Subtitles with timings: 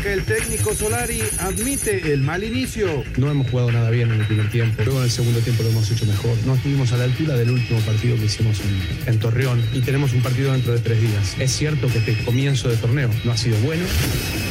[0.00, 3.04] América, el técnico Solari admite el mal inicio.
[3.16, 4.82] No hemos jugado nada bien en el primer tiempo.
[4.84, 6.36] Luego en el segundo tiempo lo hemos hecho mejor.
[6.46, 10.12] No estuvimos a la altura del último partido que hicimos en, en Torreón y tenemos
[10.12, 11.36] un partido dentro de tres días.
[11.38, 13.84] Es cierto que este comienzo de torneo no ha sido bueno.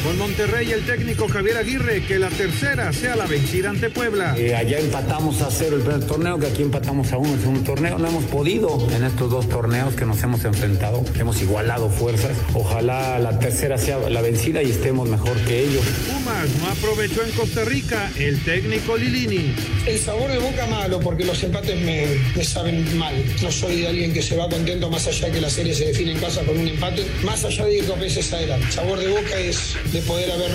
[0.04, 4.34] Con Monterrey, el técnico Javier Aguirre, que la tercera sea la vencida ante Puebla.
[4.38, 7.62] Eh, allá empatamos a cero el primer torneo, que aquí empatamos a uno el segundo
[7.62, 7.98] torneo.
[7.98, 11.04] No hemos podido en estos dos torneos que nos hemos enfrentado.
[11.18, 12.32] Hemos igualado fuerzas.
[12.54, 15.84] Ojalá la tercera sea la vencida y estemos mejor que ellos.
[16.06, 19.54] Pumas no aprovechó en Costa Rica el técnico Lilini.
[19.86, 23.14] El sabor de boca malo, porque los empates me, me saben mal.
[23.42, 26.18] No soy alguien que se va contento más allá que la serie se define en
[26.18, 28.66] casa con un empate, más allá de ir dos veces adelante.
[28.66, 30.50] El sabor de boca es de poder haber...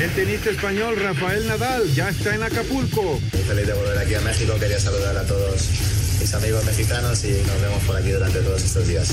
[0.00, 3.20] El tenista español Rafael Nadal ya está en Acapulco.
[3.32, 4.54] Muy feliz de volver aquí a México.
[4.58, 5.68] Quería saludar a todos
[6.20, 9.12] mis amigos mexicanos y nos vemos por aquí durante todos estos días.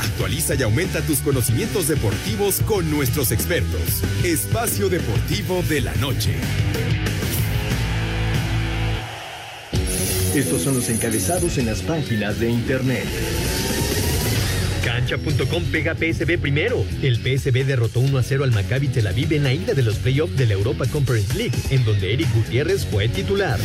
[0.00, 4.02] Actualiza y aumenta tus conocimientos deportivos con nuestros expertos.
[4.24, 6.34] Espacio Deportivo de la Noche.
[10.34, 13.06] Estos son los encabezados en las páginas de internet.
[14.84, 16.84] Cancha.com pega PSB primero.
[17.02, 19.96] El PSB derrotó 1 a 0 al Maccabi Tel Aviv en la ida de los
[19.96, 23.58] playoffs de la Europa Conference League, en donde Eric Gutiérrez fue titular.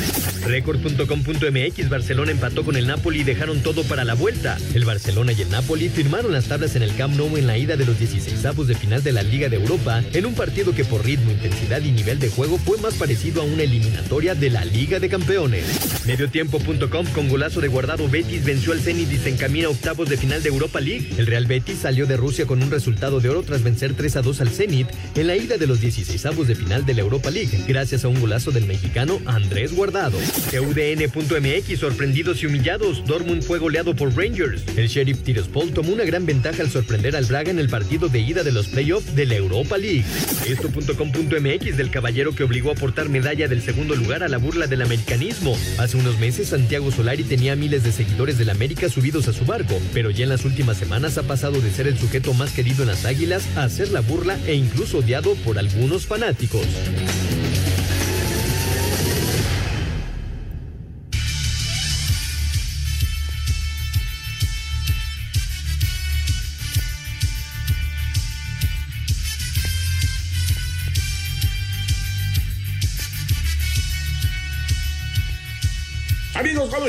[0.45, 4.57] Record.com.mx Barcelona empató con el Napoli y dejaron todo para la vuelta.
[4.73, 7.77] El Barcelona y el Napoli firmaron las tablas en el Camp Nou en la ida
[7.77, 10.85] de los 16 avos de final de la Liga de Europa, en un partido que
[10.85, 14.65] por ritmo, intensidad y nivel de juego fue más parecido a una eliminatoria de la
[14.65, 16.05] Liga de Campeones.
[16.05, 20.17] Mediotiempo.com con golazo de guardado Betis venció al Zenit y se encamina a octavos de
[20.17, 21.09] final de Europa League.
[21.17, 24.21] El Real Betis salió de Rusia con un resultado de oro tras vencer 3 a
[24.21, 27.29] 2 al Zenit en la ida de los 16 avos de final de la Europa
[27.29, 30.17] League, gracias a un golazo del mexicano Andrés Guardado.
[30.53, 34.63] UDN.mx sorprendidos y humillados, Dortmund fue goleado por Rangers.
[34.77, 38.19] El Sheriff Tiraspol tomó una gran ventaja al sorprender al Braga en el partido de
[38.19, 40.05] ida de los playoffs de la Europa League.
[40.47, 44.81] Esto.com.mx del caballero que obligó a portar medalla del segundo lugar a la burla del
[44.81, 45.57] americanismo.
[45.77, 49.79] Hace unos meses Santiago Solari tenía miles de seguidores del América subidos a su barco,
[49.93, 52.89] pero ya en las últimas semanas ha pasado de ser el sujeto más querido en
[52.89, 56.65] las águilas a ser la burla e incluso odiado por algunos fanáticos.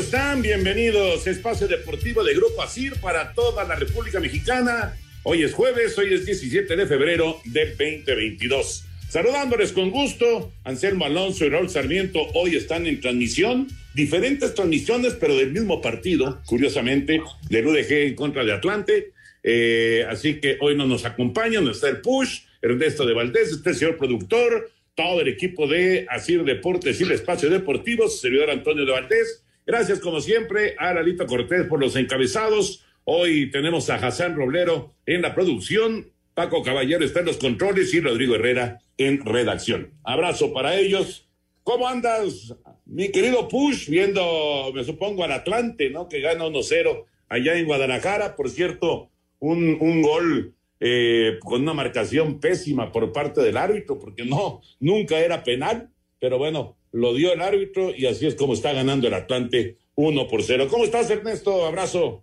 [0.04, 0.42] Están?
[0.42, 1.26] Bienvenidos.
[1.26, 4.94] Espacio Deportivo de Grupo ASIR para toda la República Mexicana.
[5.22, 8.84] Hoy es jueves, hoy es 17 de febrero del 2022.
[9.08, 15.36] Saludándoles con gusto, Anselmo Alonso y Raúl Sarmiento hoy están en transmisión, diferentes transmisiones, pero
[15.36, 19.12] del mismo partido, curiosamente, del UDG en contra de Atlante.
[19.42, 23.76] Eh, así que hoy no nos acompañan, está el Push, Ernesto de Valdés, está el
[23.76, 28.84] señor productor, todo el equipo de Asir Deportes y el Espacio Deportivo, su servidor Antonio
[28.84, 29.43] de Valdés.
[29.66, 32.84] Gracias, como siempre, a Lalito Cortés por los encabezados.
[33.04, 38.00] Hoy tenemos a Hassan Roblero en la producción, Paco Caballero está en los controles y
[38.00, 39.94] Rodrigo Herrera en redacción.
[40.02, 41.28] Abrazo para ellos.
[41.62, 42.54] ¿Cómo andas,
[42.84, 43.88] mi querido Push?
[43.88, 46.08] Viendo, me supongo, al Atlante, ¿no?
[46.08, 48.36] Que gana 1-0 allá en Guadalajara.
[48.36, 54.24] Por cierto, un, un gol eh, con una marcación pésima por parte del árbitro, porque
[54.24, 58.72] no, nunca era penal, pero bueno, lo dio el árbitro y así es como está
[58.72, 60.68] ganando el Atlante 1 por 0.
[60.70, 61.66] ¿Cómo estás, Ernesto?
[61.66, 62.22] Abrazo.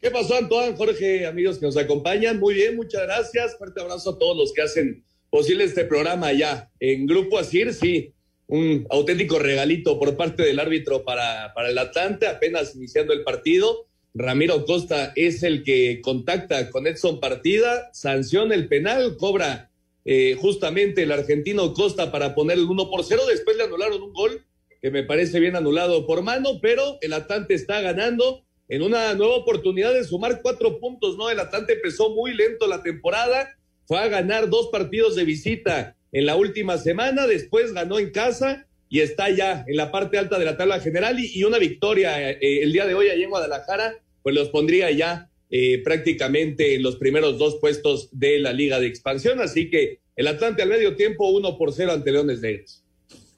[0.00, 2.40] ¿Qué pasó, Antoine, Jorge, amigos que nos acompañan?
[2.40, 3.58] Muy bien, muchas gracias.
[3.58, 6.70] Fuerte abrazo a todos los que hacen posible este programa allá.
[6.80, 8.14] En Grupo Asir, sí,
[8.46, 13.88] un auténtico regalito por parte del árbitro para, para el Atlante, apenas iniciando el partido.
[14.14, 19.67] Ramiro Costa es el que contacta con Edson Partida, sanciona el penal, cobra
[20.10, 23.24] eh, justamente el argentino Costa para poner el 1 por 0.
[23.28, 24.42] Después le anularon un gol
[24.80, 29.34] que me parece bien anulado por mano, pero el Atlante está ganando en una nueva
[29.34, 31.28] oportunidad de sumar cuatro puntos, ¿no?
[31.28, 36.24] El Atlante empezó muy lento la temporada, fue a ganar dos partidos de visita en
[36.24, 40.46] la última semana, después ganó en casa y está ya en la parte alta de
[40.46, 44.34] la tabla general y, una victoria eh, el día de hoy allá en Guadalajara, pues
[44.34, 49.40] los pondría ya eh, prácticamente en los primeros dos puestos de la Liga de Expansión,
[49.40, 52.84] así que el Atlante al medio tiempo uno por cero ante Leones Negros.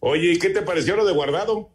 [0.00, 1.70] Oye, ¿qué te pareció lo de Guardado?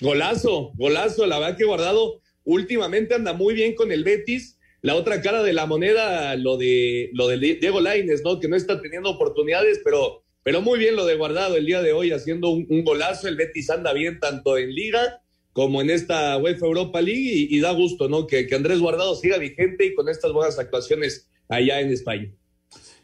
[0.00, 4.58] Golazo, golazo, la verdad que Guardado últimamente anda muy bien con el Betis.
[4.80, 8.40] La otra cara de la moneda, lo de lo de Diego Laines, ¿no?
[8.40, 11.92] Que no está teniendo oportunidades, pero, pero muy bien lo de Guardado el día de
[11.92, 13.28] hoy, haciendo un, golazo.
[13.28, 15.20] El Betis anda bien tanto en Liga
[15.52, 18.26] como en esta UEFA Europa League y, da gusto, ¿no?
[18.26, 22.30] Que, Andrés Guardado siga vigente y con estas buenas actuaciones allá en España.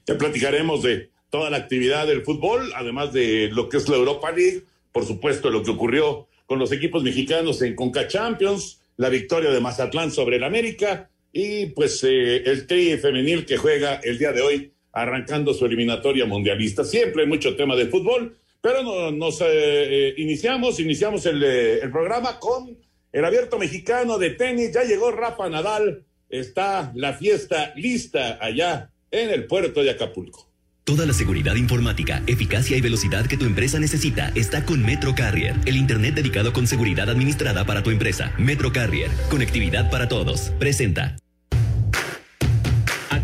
[0.06, 4.31] Ya platicaremos de toda la actividad del fútbol, además de lo que es la Europa
[4.31, 4.62] League,
[4.93, 9.61] por supuesto, lo que ocurrió con los equipos mexicanos en Conca Champions la victoria de
[9.61, 14.43] Mazatlán sobre el América y pues eh, el Tri femenil que juega el día de
[14.43, 16.85] hoy arrancando su eliminatoria mundialista.
[16.85, 21.91] Siempre hay mucho tema de fútbol, pero no, nos eh, eh, iniciamos, iniciamos el, el
[21.91, 22.75] programa con
[23.13, 24.73] el abierto mexicano de tenis.
[24.73, 30.49] Ya llegó Rafa Nadal, está la fiesta lista allá en el puerto de Acapulco.
[30.83, 35.57] Toda la seguridad informática, eficacia y velocidad que tu empresa necesita está con Metro Carrier,
[35.67, 38.35] el Internet dedicado con seguridad administrada para tu empresa.
[38.39, 40.53] Metro Carrier, conectividad para todos.
[40.59, 41.17] Presenta.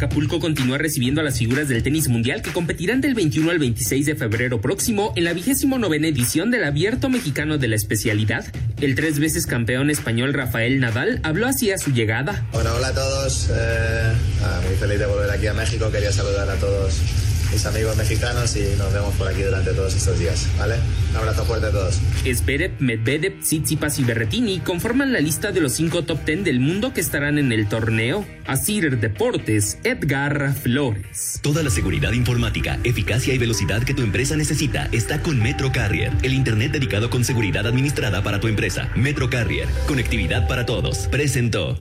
[0.01, 4.07] Acapulco continúa recibiendo a las figuras del tenis mundial que competirán del 21 al 26
[4.07, 8.47] de febrero próximo en la vigésimo novena edición del Abierto Mexicano de la especialidad.
[8.81, 12.47] El tres veces campeón español Rafael Nadal habló así a su llegada.
[12.51, 13.51] Bueno, hola a todos.
[13.53, 14.13] Eh,
[14.43, 15.91] ah, muy feliz de volver aquí a México.
[15.91, 17.03] Quería saludar a todos
[17.51, 20.77] mis amigos mexicanos y nos vemos por aquí durante todos estos días, ¿vale?
[21.11, 22.01] Un abrazo fuerte a todos.
[22.25, 26.93] Zverev, Medvedev, Tsitsipas y Berretini conforman la lista de los cinco top ten del mundo
[26.93, 28.27] que estarán en el torneo.
[28.47, 31.41] Asir Deportes, Edgar Flores.
[31.43, 36.13] Toda la seguridad informática, eficacia y velocidad que tu empresa necesita está con Metro Carrier,
[36.23, 38.91] el internet dedicado con seguridad administrada para tu empresa.
[38.95, 41.09] Metro Carrier, conectividad para todos.
[41.09, 41.79] Presentó.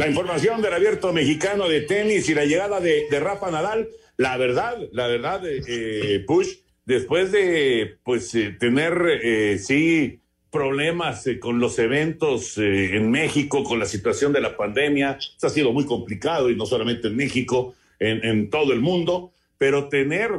[0.00, 4.78] La información del abierto mexicano de tenis y la llegada de, Rafa Nadal, la verdad,
[4.92, 6.54] la verdad, eh, eh, Push,
[6.86, 10.20] después de pues eh, tener sí
[10.50, 15.70] problemas con los eventos en México, con la situación de la pandemia, eso ha sido
[15.70, 20.30] muy complicado y no solamente en México, en, todo el mundo, pero tener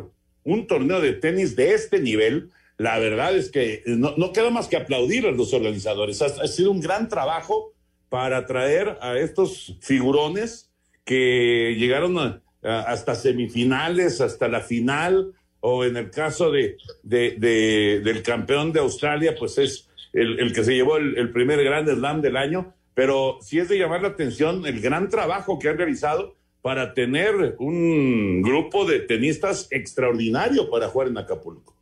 [0.43, 2.49] un torneo de tenis de este nivel,
[2.79, 6.19] la verdad es que no, no queda más que aplaudir a los organizadores.
[6.23, 7.70] ha sido un gran trabajo
[8.11, 10.69] para traer a estos figurones
[11.05, 15.31] que llegaron hasta semifinales, hasta la final,
[15.61, 20.97] o en el caso de, del campeón de Australia, pues es el, que se llevó
[20.97, 25.07] el, primer Grand Slam del año, pero sí es de llamar la atención el gran
[25.07, 31.77] trabajo que han realizado para tener un grupo de tenistas extraordinario para jugar en Acapulco.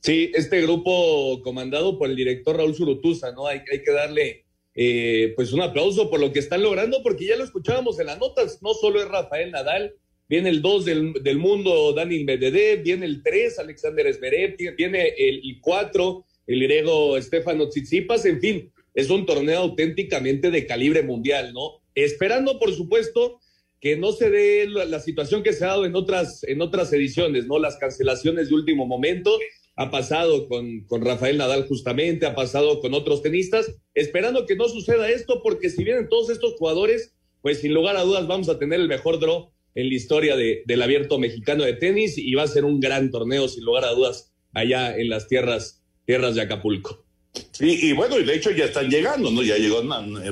[0.00, 3.46] Sí, este grupo comandado por el director Raúl Surutusa, ¿no?
[3.46, 4.41] Hay que darle
[4.74, 8.18] eh, pues un aplauso por lo que están logrando, porque ya lo escuchábamos en las
[8.18, 9.94] notas, no solo es Rafael Nadal,
[10.28, 16.24] viene el 2 del, mundo, Dani Medvedev, viene el 3, Alexander Zverev, viene el 4,
[16.46, 21.82] el griego Stefano Tsitsipas, en fin, es un torneo auténticamente de calibre mundial, ¿no?
[21.94, 23.40] Esperando, por supuesto,
[23.80, 26.92] que no se dé la, la situación que se ha dado en otras, en otras
[26.92, 27.58] ediciones, ¿no?
[27.58, 29.38] Las cancelaciones de último momento,
[29.76, 34.68] ha pasado con, con, Rafael Nadal justamente, ha pasado con otros tenistas, esperando que no
[34.68, 38.58] suceda esto, porque si vienen todos estos jugadores, pues sin lugar a dudas vamos a
[38.58, 42.42] tener el mejor draw en la historia de, del abierto mexicano de tenis y va
[42.42, 46.42] a ser un gran torneo, sin lugar a dudas, allá en las tierras, tierras de
[46.42, 47.04] Acapulco.
[47.52, 49.42] Sí, y bueno, y de hecho ya están llegando, ¿no?
[49.42, 49.82] Ya llegó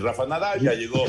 [0.00, 1.04] Rafa Nadal, ya llegó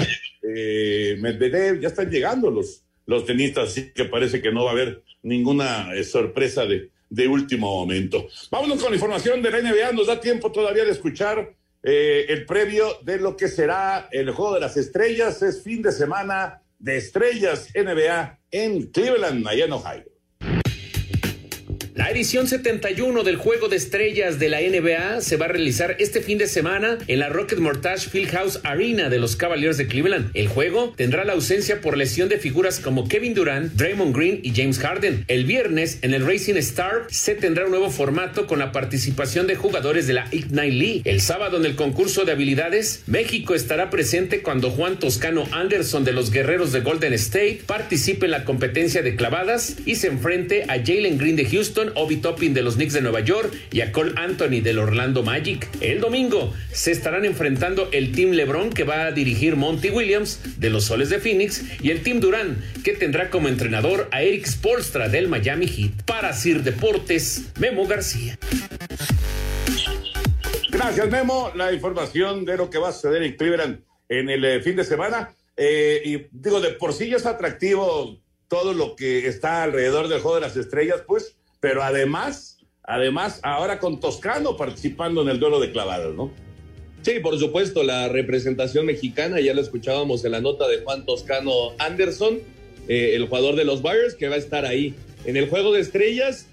[0.55, 4.73] eh, Medvedev, ya están llegando los, los tenistas, así que parece que no va a
[4.73, 8.27] haber ninguna eh, sorpresa de, de último momento.
[8.49, 9.91] Vámonos con la información de la NBA.
[9.91, 11.53] Nos da tiempo todavía de escuchar
[11.83, 15.41] eh, el previo de lo que será el Juego de las Estrellas.
[15.41, 20.10] Es fin de semana de Estrellas NBA en Cleveland, allá en Ohio.
[21.93, 26.21] La edición 71 del Juego de Estrellas de la NBA se va a realizar este
[26.21, 30.31] fin de semana en la Rocket Mortgage Fieldhouse Arena de los Cavaliers de Cleveland.
[30.33, 34.53] El juego tendrá la ausencia por lesión de figuras como Kevin Durant, Draymond Green y
[34.55, 35.25] James Harden.
[35.27, 39.55] El viernes en el Racing Star se tendrá un nuevo formato con la participación de
[39.57, 41.01] jugadores de la Ignite League.
[41.03, 46.13] El sábado en el concurso de habilidades, México estará presente cuando Juan Toscano Anderson de
[46.13, 50.77] los Guerreros de Golden State participe en la competencia de clavadas y se enfrente a
[50.77, 54.13] Jalen Green de Houston, Obi Toppin de los Knicks de Nueva York y a Cole
[54.15, 55.67] Anthony del Orlando Magic.
[55.81, 60.69] El domingo se estarán enfrentando el Team LeBron que va a dirigir Monty Williams de
[60.69, 65.09] los Soles de Phoenix y el Team Durán que tendrá como entrenador a Eric Spolstra
[65.09, 66.03] del Miami Heat.
[66.05, 68.37] Para Sir Deportes, Memo García.
[70.69, 71.51] Gracias, Memo.
[71.55, 74.83] La información de lo que va a suceder en Cleveland en el eh, fin de
[74.83, 75.33] semana.
[75.55, 80.19] Eh, y digo, de por sí ya es atractivo todo lo que está alrededor del
[80.19, 85.61] juego de las estrellas, pues, pero además, además, ahora con Toscano participando en el duelo
[85.61, 86.31] de clavadas, ¿no?
[87.03, 91.71] Sí, por supuesto, la representación mexicana, ya lo escuchábamos en la nota de Juan Toscano
[91.79, 92.39] Anderson,
[92.89, 94.93] eh, el jugador de los Bayers, que va a estar ahí
[95.25, 96.47] en el juego de estrellas.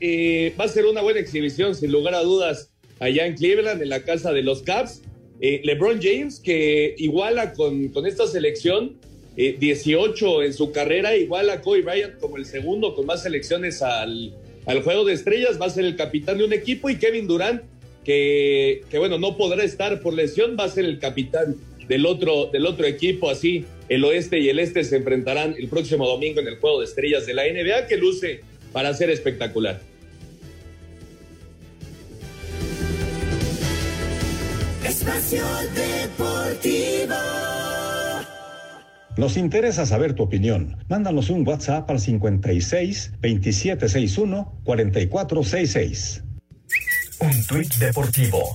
[0.59, 4.05] va a ser una buena exhibición, sin lugar a dudas, allá en Cleveland, en la
[4.05, 5.03] casa de los Caps.
[5.41, 8.99] Eh, LeBron James, que iguala con, con esta selección,
[9.37, 13.83] 18 eh, en su carrera, iguala a Kobe Bryant como el segundo con más selecciones
[13.83, 14.35] al,
[14.69, 17.63] al, juego de estrellas, va a ser el capitán de un equipo y Kevin Durant,
[18.05, 21.57] que, que, bueno, no podrá estar por lesión, va a ser el capitán
[21.89, 26.07] del otro, del otro equipo, así el oeste y el este se enfrentarán el próximo
[26.07, 29.81] domingo en el juego de estrellas de la NBA, que luce para ser espectacular.
[34.85, 35.45] Espacio
[35.75, 37.15] Deportivo.
[39.19, 40.77] Nos interesa saber tu opinión.
[40.89, 46.23] Mándanos un WhatsApp al 56 2761 4466.
[47.19, 48.53] Un tuit deportivo.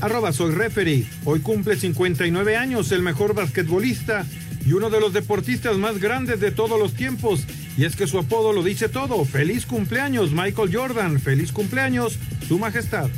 [0.00, 1.06] Arroba soy referee.
[1.24, 4.26] Hoy cumple 59 años el mejor basquetbolista
[4.66, 7.46] y uno de los deportistas más grandes de todos los tiempos.
[7.76, 9.24] Y es que su apodo lo dice todo.
[9.24, 11.20] Feliz cumpleaños, Michael Jordan.
[11.20, 12.18] Feliz cumpleaños,
[12.48, 13.08] Su Majestad.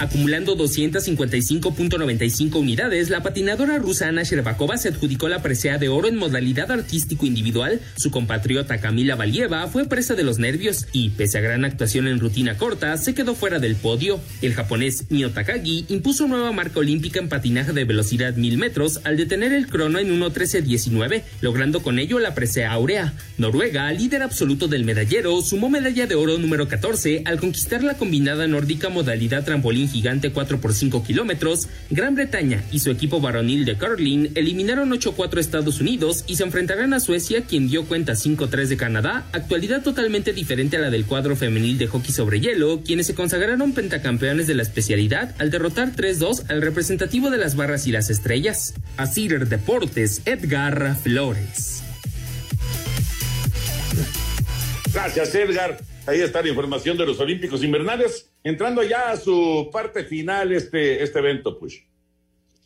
[0.00, 6.16] Acumulando 255.95 unidades, la patinadora rusa Ana Sherbakova se adjudicó la presea de oro en
[6.16, 7.82] modalidad artístico individual.
[7.98, 12.18] Su compatriota Camila Valieva fue presa de los nervios y, pese a gran actuación en
[12.18, 14.18] rutina corta, se quedó fuera del podio.
[14.40, 19.18] El japonés Mio Takagi impuso nueva marca olímpica en patinaje de velocidad 1000 metros al
[19.18, 23.12] detener el crono en 1.13.19, logrando con ello la presea áurea.
[23.36, 28.46] Noruega, líder absoluto del medallero, sumó medalla de oro número 14 al conquistar la combinada
[28.46, 33.76] nórdica modalidad trampolín gigante 4 por 5 kilómetros, Gran Bretaña y su equipo varonil de
[33.76, 38.76] curling eliminaron 8-4 Estados Unidos y se enfrentarán a Suecia, quien dio cuenta 5-3 de
[38.76, 43.14] Canadá, actualidad totalmente diferente a la del cuadro femenil de hockey sobre hielo, quienes se
[43.14, 48.10] consagraron pentacampeones de la especialidad al derrotar 3-2 al representativo de las barras y las
[48.10, 48.74] estrellas.
[48.96, 51.82] Asir Deportes, Edgar Flores.
[54.92, 55.89] Gracias, Edgar.
[56.06, 61.02] Ahí está la información de los Olímpicos Invernales entrando ya a su parte final este,
[61.02, 61.82] este evento, pues.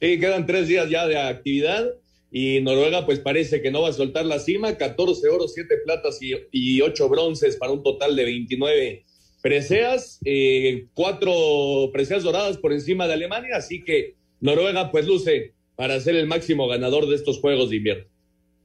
[0.01, 1.87] Sí, quedan tres días ya de actividad
[2.31, 6.21] y Noruega pues parece que no va a soltar la cima, 14 oros, 7 platas
[6.21, 9.05] y, y 8 bronces para un total de 29
[9.45, 16.01] preseas, eh, cuatro preseas doradas por encima de Alemania, así que Noruega pues luce para
[16.01, 18.05] ser el máximo ganador de estos Juegos de Invierno.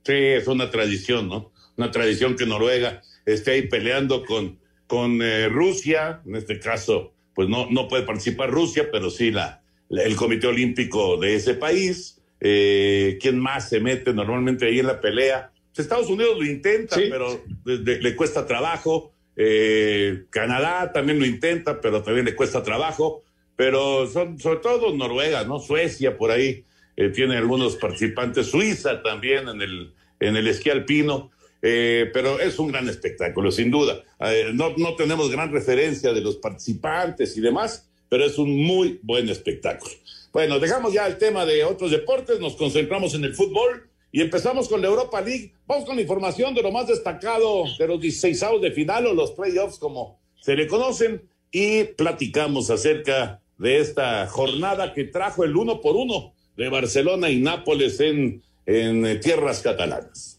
[0.05, 1.51] Sí, es una tradición, ¿no?
[1.75, 3.01] Una tradición que Noruega
[3.33, 4.59] esté ahí peleando con
[4.89, 9.61] con eh, Rusia, en este caso, pues no, no puede participar Rusia, pero sí la,
[9.91, 12.19] el Comité Olímpico de ese país.
[12.41, 15.51] Eh, ¿Quién más se mete normalmente ahí en la pelea?
[15.67, 19.13] Pues Estados Unidos lo intenta, pero le cuesta trabajo.
[19.35, 23.21] Eh, Canadá también lo intenta, pero también le cuesta trabajo.
[23.55, 25.59] Pero son sobre todo Noruega, ¿no?
[25.59, 26.65] Suecia por ahí
[27.13, 28.47] tiene algunos participantes.
[28.47, 31.29] Suiza también en el, en el esquí alpino.
[31.61, 34.03] Eh, pero es un gran espectáculo, sin duda.
[34.19, 38.99] Eh, no, no tenemos gran referencia de los participantes y demás, pero es un muy
[39.03, 39.91] buen espectáculo.
[40.31, 44.69] Bueno, dejamos ya el tema de otros deportes, nos concentramos en el fútbol y empezamos
[44.69, 45.53] con la Europa League.
[45.67, 49.31] Vamos con la información de lo más destacado de los 16 de final o los
[49.31, 55.81] playoffs, como se le conocen, y platicamos acerca de esta jornada que trajo el uno
[55.81, 60.38] por uno de Barcelona y Nápoles en, en tierras catalanas.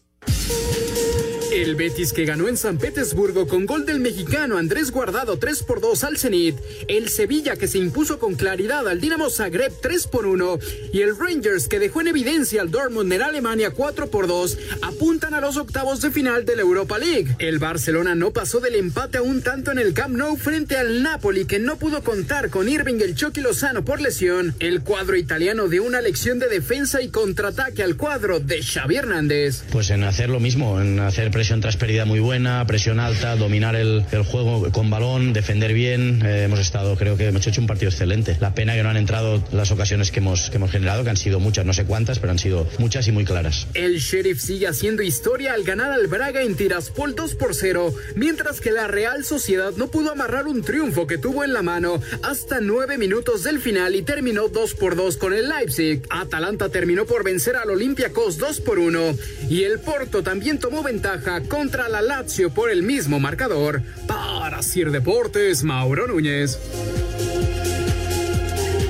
[1.51, 5.81] El Betis que ganó en San Petersburgo con gol del mexicano Andrés Guardado 3 por
[5.81, 6.55] 2 al Zenit.
[6.87, 10.59] El Sevilla que se impuso con claridad al Dinamo Zagreb 3 por 1.
[10.93, 14.57] Y el Rangers que dejó en evidencia al Dortmund en Alemania 4 por 2.
[14.81, 17.35] Apuntan a los octavos de final de la Europa League.
[17.39, 21.03] El Barcelona no pasó del empate a un tanto en el Camp Nou frente al
[21.03, 24.55] Napoli que no pudo contar con Irving el Chucky Lozano por lesión.
[24.59, 29.63] El cuadro italiano de una lección de defensa y contraataque al cuadro de Xavi Hernández.
[29.69, 34.05] Pues en hacer lo mismo, en hacer presión tras muy buena, presión alta, dominar el,
[34.11, 36.23] el juego con balón, defender bien.
[36.23, 38.37] Eh, hemos estado, creo que hemos hecho un partido excelente.
[38.39, 41.17] La pena que no han entrado las ocasiones que hemos, que hemos generado, que han
[41.17, 43.65] sido muchas, no sé cuántas, pero han sido muchas y muy claras.
[43.73, 48.61] El Sheriff sigue haciendo historia al ganar al Braga en Tiraspol 2 por 0, mientras
[48.61, 52.61] que la Real Sociedad no pudo amarrar un triunfo que tuvo en la mano hasta
[52.61, 56.03] nueve minutos del final y terminó 2 por 2 con el Leipzig.
[56.11, 59.15] Atalanta terminó por vencer al Olympiacos 2 por 1
[59.49, 63.81] y el Porto también tomó ventaja contra la Lazio por el mismo marcador.
[64.07, 66.59] Para Sir Deportes, Mauro Núñez.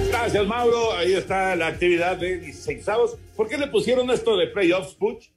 [0.10, 0.94] Gracias, Mauro.
[0.94, 2.86] Ahí está la actividad de 16
[3.36, 5.30] ¿Por qué le pusieron esto de playoffs, Puch?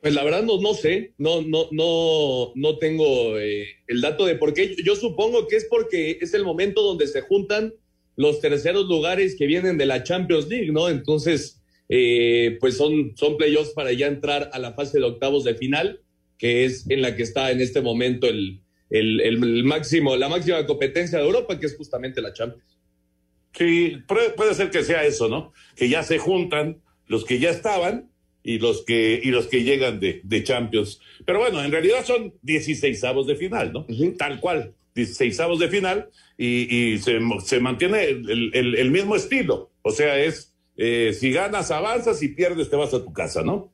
[0.00, 4.36] Pues la verdad no, no sé, no, no, no, no tengo eh, el dato de
[4.36, 4.76] por qué.
[4.84, 7.74] Yo supongo que es porque es el momento donde se juntan
[8.14, 10.88] los terceros lugares que vienen de la Champions League, ¿no?
[10.88, 15.54] Entonces, eh, pues son, son playoffs para ya entrar a la fase de octavos de
[15.54, 16.00] final
[16.38, 20.64] que es en la que está en este momento el, el, el, máximo, la máxima
[20.66, 22.78] competencia de Europa, que es justamente la Champions.
[23.52, 25.52] Sí, puede, puede, ser que sea eso, ¿no?
[25.74, 28.10] Que ya se juntan los que ya estaban
[28.42, 31.00] y los que, y los que llegan de, de Champions.
[31.24, 33.86] Pero bueno, en realidad son 16 avos de final, ¿no?
[34.18, 39.16] Tal cual, 16 avos de final y, y se, se, mantiene el, el, el, mismo
[39.16, 39.72] estilo.
[39.82, 43.72] O sea, es eh, si ganas, avanzas, si pierdes, te vas a tu casa, ¿no?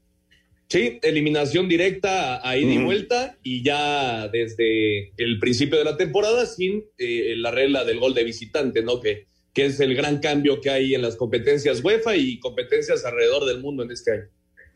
[0.69, 6.47] Sí, eliminación directa a ida y vuelta y ya desde el principio de la temporada
[6.47, 9.01] sin eh, la regla del gol de visitante, ¿no?
[9.01, 13.45] Que, que es el gran cambio que hay en las competencias UEFA y competencias alrededor
[13.45, 14.29] del mundo en este año.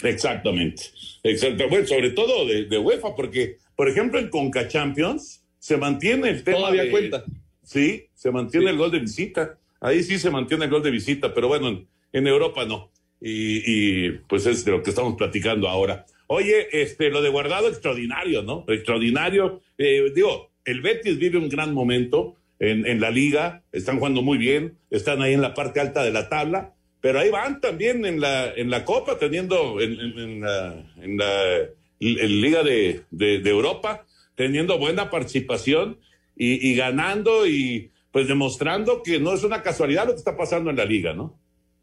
[0.02, 0.82] Exactamente,
[1.22, 1.66] exacto.
[1.70, 6.44] Bueno, sobre todo de, de UEFA, porque, por ejemplo, en Conca Champions se mantiene el
[6.44, 6.58] tema.
[6.58, 7.24] Todavía de, cuenta.
[7.62, 8.72] Sí, se mantiene sí.
[8.72, 9.58] el gol de visita.
[9.80, 12.90] Ahí sí se mantiene el gol de visita, pero bueno, en, en Europa no.
[13.20, 16.06] Y, y, pues es de lo que estamos platicando ahora.
[16.28, 18.64] Oye, este, lo de guardado extraordinario, ¿no?
[18.68, 19.60] Extraordinario.
[19.76, 24.78] Eh, digo, el Betis vive un gran momento en, la liga, están jugando muy bien,
[24.90, 28.50] están ahí en la parte alta de la tabla, pero ahí van también en la,
[28.54, 31.58] en la Copa, teniendo en, en la, en la
[32.00, 35.98] en Liga de, de, de, Europa, teniendo buena participación
[36.34, 40.70] y, y ganando y pues demostrando que no es una casualidad lo que está pasando
[40.70, 41.38] en la liga, ¿no?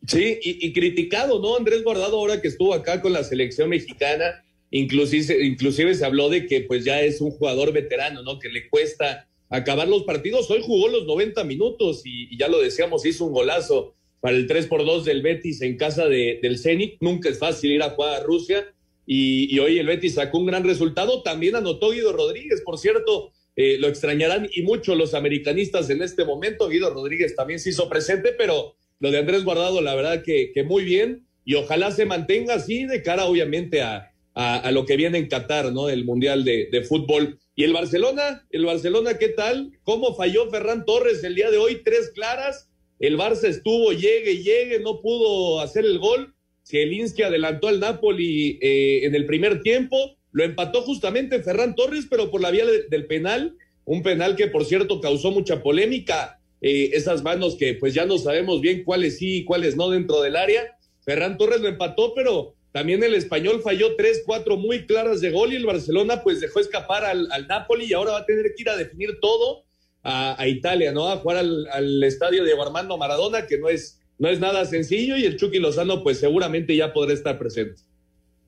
[0.08, 1.56] Sí, y, criticado, ¿no?
[1.56, 6.46] Andrés Guardado ahora que estuvo acá con la selección mexicana, inclusive, inclusive se habló de
[6.46, 8.38] que pues ya es un jugador veterano, ¿no?
[8.38, 10.50] Que le cuesta acabar los partidos.
[10.52, 14.46] Hoy jugó los 90 minutos y, y ya lo decíamos, hizo un golazo para el
[14.46, 16.98] 3 por 2 del Betis en casa de, del Zenit.
[17.00, 18.74] Nunca es fácil ir a jugar a Rusia
[19.06, 21.24] y, y, hoy el Betis sacó un gran resultado.
[21.24, 23.32] También anotó Guido Rodríguez, por cierto.
[23.56, 26.70] Eh, lo extrañarán y mucho los americanistas en este momento.
[26.70, 30.86] Guido Rodríguez también se hizo presente, pero lo de Andrés Guardado, la verdad que, muy
[30.86, 35.28] bien y ojalá se mantenga así de cara, obviamente, a, a, lo que viene en
[35.28, 35.90] Qatar, ¿no?
[35.90, 37.38] El Mundial de, de, Fútbol.
[37.54, 39.74] Y el Barcelona, el Barcelona, ¿qué tal?
[39.84, 41.82] ¿Cómo falló Ferran Torres el día de hoy?
[41.84, 42.70] Tres claras.
[42.98, 46.34] El Barça estuvo, llegue, llegue, no pudo hacer el gol.
[46.66, 50.16] Zielinski adelantó al Napoli eh, en el primer tiempo.
[50.32, 53.58] Lo empató justamente Ferran Torres, pero por la vía de, del penal.
[53.84, 58.18] Un penal que, por cierto, causó mucha polémica eh, esas manos que pues ya no
[58.18, 60.78] sabemos bien cuáles sí y cuáles no dentro del área.
[61.02, 65.52] Ferran Torres lo empató, pero también el español falló tres, cuatro muy claras de gol
[65.52, 68.70] y el Barcelona pues dejó escapar al, Napoli y ahora va a tener que ir
[68.70, 69.66] a definir todo
[70.04, 71.10] a, Italia, ¿no?
[71.10, 75.18] A jugar al, al, estadio de Armando Maradona, que no es, no es nada sencillo
[75.18, 77.82] y el Chucky Lozano pues seguramente ya podrá estar presente.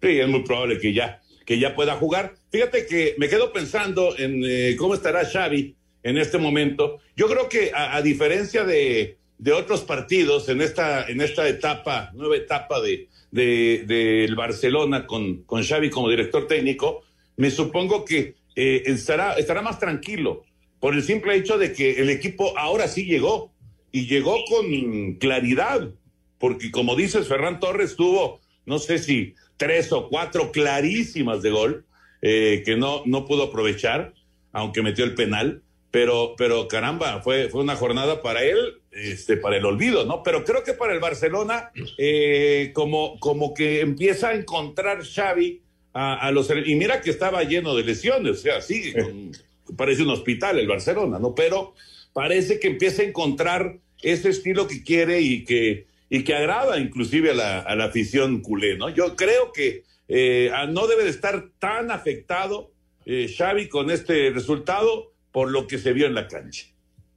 [0.02, 2.36] Sí, es muy probable que ya, que ya pueda jugar.
[2.50, 5.76] Fíjate que me quedo pensando en eh, cómo estará Xavi
[6.06, 7.00] en este momento.
[7.18, 9.18] Yo creo que a, a diferencia de,
[9.54, 15.44] otros partidos en esta, en esta etapa, nueva etapa de, del de, de Barcelona con,
[15.44, 17.04] con Xavi como director técnico,
[17.38, 20.44] me supongo que eh, estará, estará más tranquilo
[20.80, 23.52] por el simple hecho de que el equipo ahora sí llegó
[23.92, 25.90] y llegó con claridad,
[26.38, 31.86] porque como dices, Ferran Torres tuvo, no sé si tres o cuatro clarísimas de gol
[32.22, 34.14] eh, que no, no pudo aprovechar,
[34.52, 35.64] aunque metió el penal
[35.96, 40.24] pero, pero caramba, fue, fue una jornada para él, este, para el olvido, ¿no?
[40.24, 45.62] Pero creo que para el Barcelona, eh, como, como que empieza a encontrar Xavi
[45.94, 46.50] a, los...
[46.66, 49.32] Y mira que estaba lleno de lesiones, o sea, sigue,
[49.78, 51.34] parece un hospital el Barcelona, ¿no?
[51.34, 51.76] Pero
[52.12, 57.32] parece que empieza a encontrar ese estilo que quiere y que, y que agrada inclusive
[57.32, 58.90] a la, a la afición culé, ¿no?
[58.90, 62.74] Yo creo que eh, no debe de estar tan afectado
[63.06, 66.68] eh, Xavi con este resultado por lo que se vio en la cancha.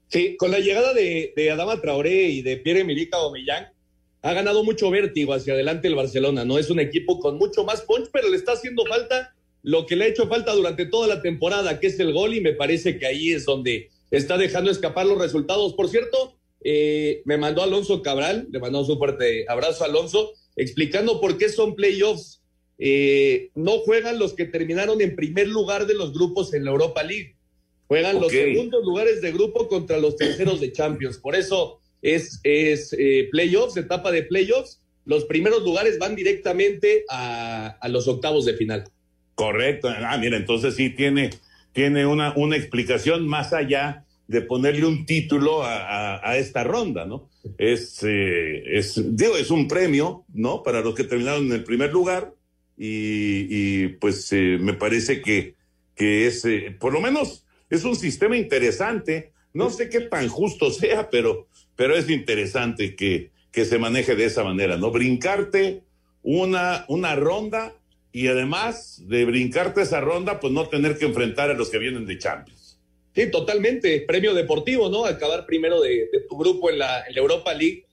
[0.09, 3.68] Sí, con la llegada de, de Adama Traoré y de Pierre-Emerick Aubameyang,
[4.22, 6.59] ha ganado mucho vértigo hacia adelante el Barcelona, ¿no?
[6.59, 10.02] Es un equipo con mucho más punch, pero le está haciendo falta lo que le
[10.02, 13.07] ha hecho falta durante toda la temporada, que es el gol, y me parece que
[13.07, 15.74] ahí es donde está dejando escapar los resultados.
[15.74, 21.20] Por cierto, eh, me mandó Alonso Cabral, le mandamos un fuerte abrazo a Alonso, explicando
[21.20, 22.42] por qué son playoffs.
[22.81, 27.04] Eh, no juegan los que terminaron en primer lugar de los grupos en la Europa
[27.04, 27.38] League.
[27.88, 31.18] Juegan los segundos lugares de grupo contra los terceros de Champions.
[31.18, 34.81] Por eso es, es eh, playoffs, etapa de playoffs.
[35.05, 38.85] Los primeros lugares van directamente a, los octavos de final.
[39.35, 39.88] Correcto.
[39.88, 41.31] Ah, mira, entonces sí tiene,
[41.72, 47.31] tiene una, una explicación más allá de ponerle un título a, esta ronda, ¿no?
[47.57, 50.62] Es, eh, es, digo, es un premio, ¿no?
[50.62, 52.35] Para los que terminaron en el primer lugar
[52.77, 55.55] y, pues eh, me parece que,
[55.96, 59.33] que es, eh, por lo menos, es un sistema interesante.
[59.52, 64.26] No sé qué tan justo sea, pero, pero es interesante que, que se maneje de
[64.26, 64.90] esa manera, ¿no?
[64.90, 65.83] Brincarte
[66.22, 67.74] una, una ronda
[68.12, 72.07] y además de brincarte esa ronda, pues no tener que enfrentar a los que vienen
[72.07, 72.78] de Champions.
[73.14, 74.00] Sí, totalmente.
[74.02, 75.04] Premio deportivo, ¿no?
[75.04, 77.85] Acabar primero de, tu grupo en la, Europa League.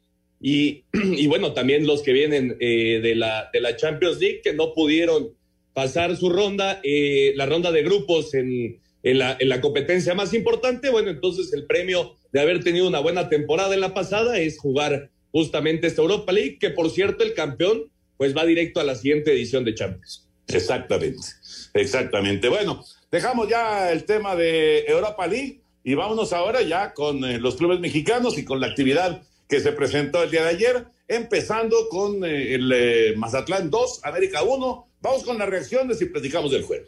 [0.41, 4.53] Y, y, bueno, también los que vienen eh, de, la, de la Champions League que
[4.53, 5.31] no pudieron
[5.73, 10.33] pasar su ronda, eh, la ronda de grupos en, en, la, en la competencia más
[10.33, 10.89] importante.
[10.89, 15.09] Bueno, entonces el premio de haber tenido una buena temporada en la pasada es jugar
[15.31, 19.31] justamente esta Europa League, que por cierto el campeón pues va directo a la siguiente
[19.31, 20.27] edición de Champions.
[20.47, 21.27] Exactamente,
[21.73, 22.49] exactamente.
[22.49, 27.55] Bueno, dejamos ya el tema de Europa League y vámonos ahora ya con eh, los
[27.55, 32.25] clubes mexicanos y con la actividad que se presentó el día de ayer, empezando con
[32.25, 34.87] eh, el eh, Mazatlán 2, América 1.
[35.01, 36.87] Vamos con las reacciones y platicamos del juego.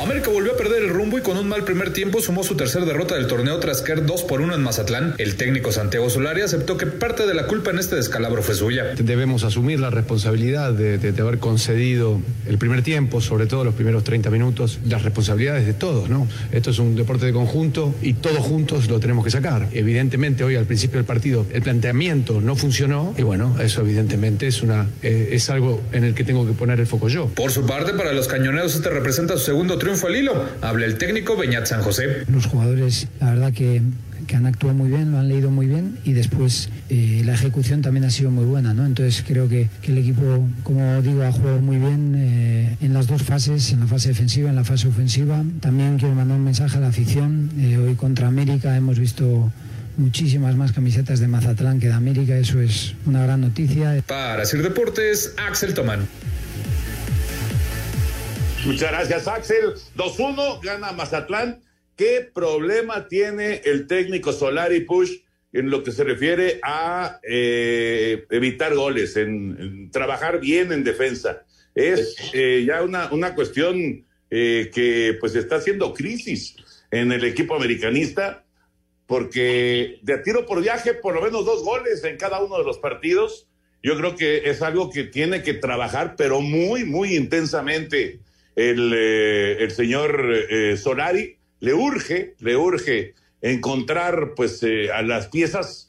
[0.00, 2.84] América volvió a perder el rumbo y con un mal primer tiempo sumó su tercera
[2.84, 5.16] derrota del torneo tras caer 2 por 1 en Mazatlán.
[5.18, 8.94] El técnico Santiago Solari aceptó que parte de la culpa en este descalabro fue suya.
[8.96, 14.30] Debemos asumir la responsabilidad de, haber concedido el primer tiempo, sobre todo los primeros 30
[14.30, 16.28] minutos, las responsabilidades de todos, ¿no?
[16.52, 19.66] Esto es un deporte de conjunto y todos juntos lo tenemos que sacar.
[19.72, 24.62] Evidentemente hoy al principio del partido el planteamiento no funcionó y bueno, eso evidentemente es,
[24.62, 27.26] una, eh, es algo en el que tengo que poner el foco yo.
[27.34, 30.44] Por su parte, para los cañoneros este representa su segundo triunfo triunfo al hilo.
[30.60, 32.24] Habla el técnico Beñat San José.
[32.30, 33.80] Los jugadores, la verdad que,
[34.26, 37.80] que han actuado muy bien, lo han leído muy bien y después eh, la ejecución
[37.80, 38.84] también ha sido muy buena, ¿no?
[38.84, 43.06] Entonces creo que, que el equipo, como digo, ha jugado muy bien eh, en las
[43.06, 45.42] dos fases, en la fase defensiva, en la fase ofensiva.
[45.60, 47.50] También quiero mandar un mensaje a la afición.
[47.58, 49.50] Eh, hoy contra América hemos visto
[49.96, 54.02] muchísimas más camisetas de Mazatlán que de América, eso es una gran noticia.
[54.06, 56.00] Para Sir Deportes, Axel Tomán.
[58.64, 59.74] Muchas gracias, Axel.
[59.96, 61.62] 2-1, gana Mazatlán.
[61.96, 65.12] ¿Qué problema tiene el técnico Solari Push
[65.52, 71.44] en lo que se refiere a eh, evitar goles, en, trabajar bien en defensa?
[71.74, 76.56] Es eh, ya una, una cuestión eh, que pues está haciendo crisis
[76.90, 78.44] en el equipo americanista,
[79.06, 82.78] porque de tiro por viaje, por lo menos dos goles en cada uno de los
[82.78, 83.46] partidos.
[83.82, 88.20] Yo creo que es algo que tiene que trabajar, pero muy, muy intensamente
[88.58, 95.28] el, eh, el señor eh, Solari, le urge, le urge encontrar pues eh, a las
[95.28, 95.84] piezas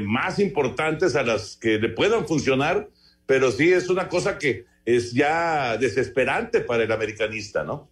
[0.00, 2.88] más importantes a las que le puedan funcionar,
[3.26, 7.88] pero sí es una cosa que es ya desesperante para el americanista, ¿no?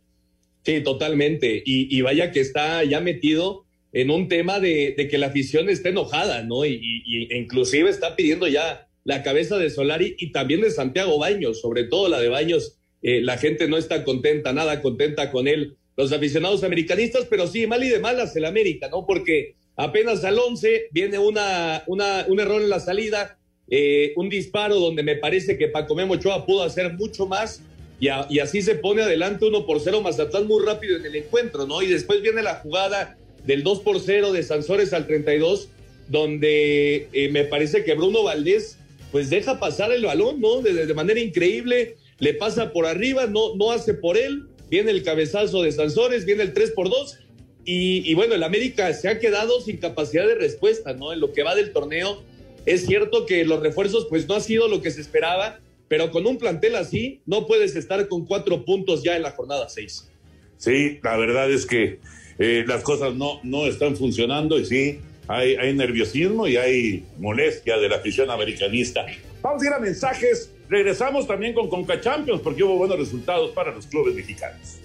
[0.65, 1.63] Sí, totalmente.
[1.65, 6.43] Y, vaya que está ya metido en un tema de, que la afición está enojada,
[6.43, 6.67] ¿no?
[6.67, 11.61] Y, y, inclusive está pidiendo ya la cabeza de Solari y también de Santiago Baños,
[11.61, 15.77] sobre todo la de Baños, eh, la gente no está contenta, nada contenta con él,
[15.97, 19.07] los aficionados americanistas, pero sí, mal y de malas el América, ¿no?
[19.07, 24.77] Porque apenas al 11 viene una, una, un error en la salida, eh, un disparo
[24.77, 27.63] donde me parece que Paco Memo Ochoa pudo hacer mucho más
[28.01, 31.83] y, así se pone adelante uno por cero Mazatlán muy rápido en el encuentro, ¿no?
[31.83, 35.69] Y después viene la jugada del 2 por 0 de Sansores al 32,
[36.09, 38.79] donde eh, me parece que Bruno Valdés
[39.13, 40.63] pues deja pasar el balón, ¿no?
[40.63, 45.63] De manera increíble, le pasa por arriba, no, no hace por él, viene el cabezazo
[45.63, 47.19] de Sansores, viene el 3 por 2
[47.65, 51.13] y, bueno, el América se ha quedado sin capacidad de respuesta, ¿no?
[51.13, 52.23] En lo que va del torneo,
[52.67, 56.27] es cierto que los refuerzos pues no ha sido lo que se esperaba, pero con
[56.27, 60.09] un plantel así no puedes estar con cuatro puntos ya en la jornada seis.
[60.57, 62.01] Sí, la verdad es que
[62.39, 67.79] eh, las cosas no, no están funcionando y sí, hay, hay nerviosismo y hay molestia
[67.79, 69.07] de la afición americanista.
[69.43, 70.51] Vamos a ir a mensajes.
[70.71, 74.79] Regresamos también con Conca Champions porque hubo buenos resultados para los clubes mexicanos.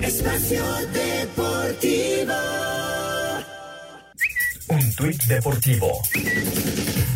[0.00, 2.32] Espacio Deportivo.
[4.68, 6.00] Un tuit deportivo.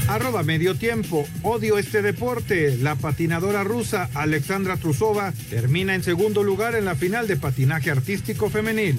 [0.08, 1.24] Arroba medio tiempo.
[1.44, 2.76] Odio este deporte.
[2.78, 8.50] La patinadora rusa Alexandra Trusova termina en segundo lugar en la final de patinaje artístico
[8.50, 8.98] femenil.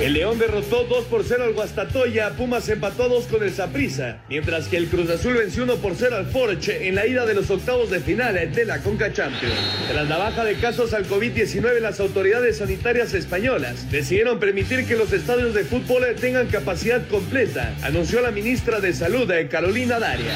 [0.00, 4.66] El León derrotó 2 por 0 al Guastatoya, Pumas empató 2 con el Saprissa, mientras
[4.66, 7.50] que el Cruz Azul venció 1 por 0 al Forge en la ida de los
[7.50, 9.54] octavos de final de la Conca Champions.
[9.92, 15.12] Tras la baja de casos al COVID-19, las autoridades sanitarias españolas decidieron permitir que los
[15.12, 20.32] estadios de fútbol tengan capacidad completa, anunció la ministra de Salud, Carolina Daria.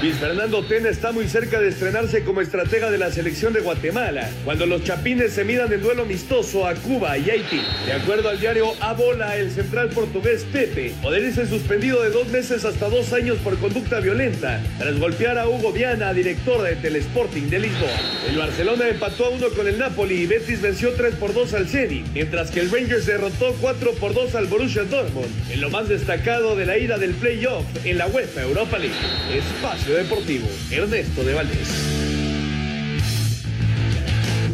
[0.00, 4.30] Luis Fernando Tena está muy cerca de estrenarse como estratega de la selección de Guatemala,
[4.44, 7.60] cuando los chapines se midan en duelo amistoso a Cuba y Haití.
[7.84, 12.64] De acuerdo al diario Abo el central portugués Pepe poder ser suspendido de dos meses
[12.66, 17.58] hasta dos años por conducta violenta tras golpear a Hugo Viana, director de Telesporting de
[17.58, 17.90] Lisboa.
[18.28, 21.68] El Barcelona empató a uno con el Napoli y Betis venció 3 por 2 al
[21.68, 25.88] Ceni, mientras que el Rangers derrotó 4 por 2 al Borussia Dortmund en lo más
[25.88, 28.94] destacado de la ida del playoff en la UEFA Europa League.
[29.32, 32.18] Espacio Deportivo, Ernesto de Valdés.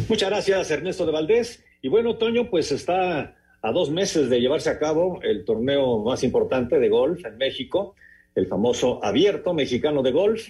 [0.07, 1.61] Muchas gracias, Ernesto de Valdés.
[1.81, 6.23] Y bueno, Toño, pues está a dos meses de llevarse a cabo el torneo más
[6.23, 7.95] importante de golf en México,
[8.35, 10.49] el famoso Abierto Mexicano de Golf,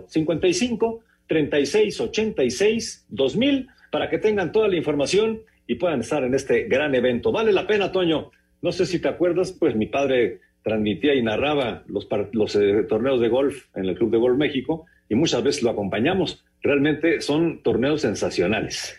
[0.09, 6.65] 55 36 86 2000 para que tengan toda la información y puedan estar en este
[6.65, 7.33] gran evento.
[7.33, 8.31] Vale la pena, Toño.
[8.61, 13.21] No sé si te acuerdas, pues mi padre transmitía y narraba los, los eh, torneos
[13.21, 16.45] de golf en el Club de Golf México y muchas veces lo acompañamos.
[16.63, 18.97] Realmente son torneos sensacionales.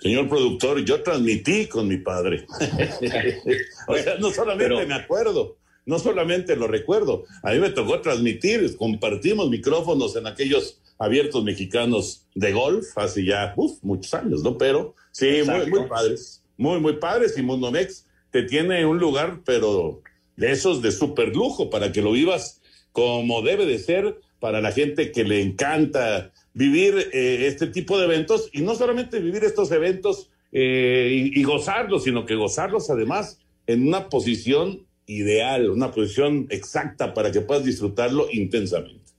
[0.00, 2.44] Señor productor, yo transmití con mi padre.
[3.88, 8.76] o sea, no solamente me acuerdo, no solamente lo recuerdo, a mí me tocó transmitir,
[8.76, 14.56] compartimos micrófonos en aquellos abiertos mexicanos de golf hace ya muchos años, ¿no?
[14.56, 19.40] Pero sí, muy, muy, padres, muy, muy padres y Mundo Mex te tiene un lugar,
[19.44, 20.02] pero
[20.36, 22.60] de esos de super lujo para que lo vivas
[22.92, 28.04] como debe de ser para la gente que le encanta vivir eh, este tipo de
[28.04, 33.40] eventos y no solamente vivir estos eventos eh, y, y gozarlos, sino que gozarlos además
[33.66, 39.12] en una posición ideal, una posición exacta para que puedas disfrutarlo intensamente.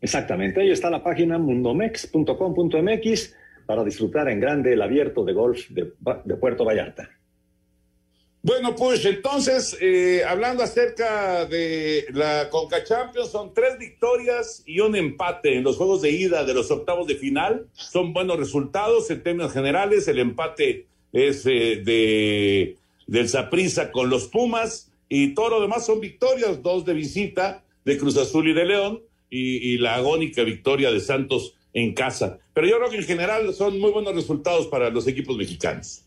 [0.00, 3.34] Exactamente, ahí está la página mundomex.com.mx
[3.66, 5.92] para disfrutar en grande el abierto de golf de,
[6.24, 7.08] de Puerto Vallarta.
[8.42, 14.96] Bueno, pues entonces, eh, hablando acerca de la Conca Champions, son tres victorias y un
[14.96, 17.66] empate en los juegos de ida de los octavos de final.
[17.74, 20.08] Son buenos resultados en términos generales.
[20.08, 26.00] El empate es eh, de del Saprissa con los Pumas y todo lo demás son
[26.00, 30.90] victorias, dos de visita de Cruz Azul y de León y, y, la agónica victoria
[30.90, 32.38] de Santos en casa.
[32.54, 36.04] Pero yo creo que en general son muy buenos resultados para los equipos mexicanos.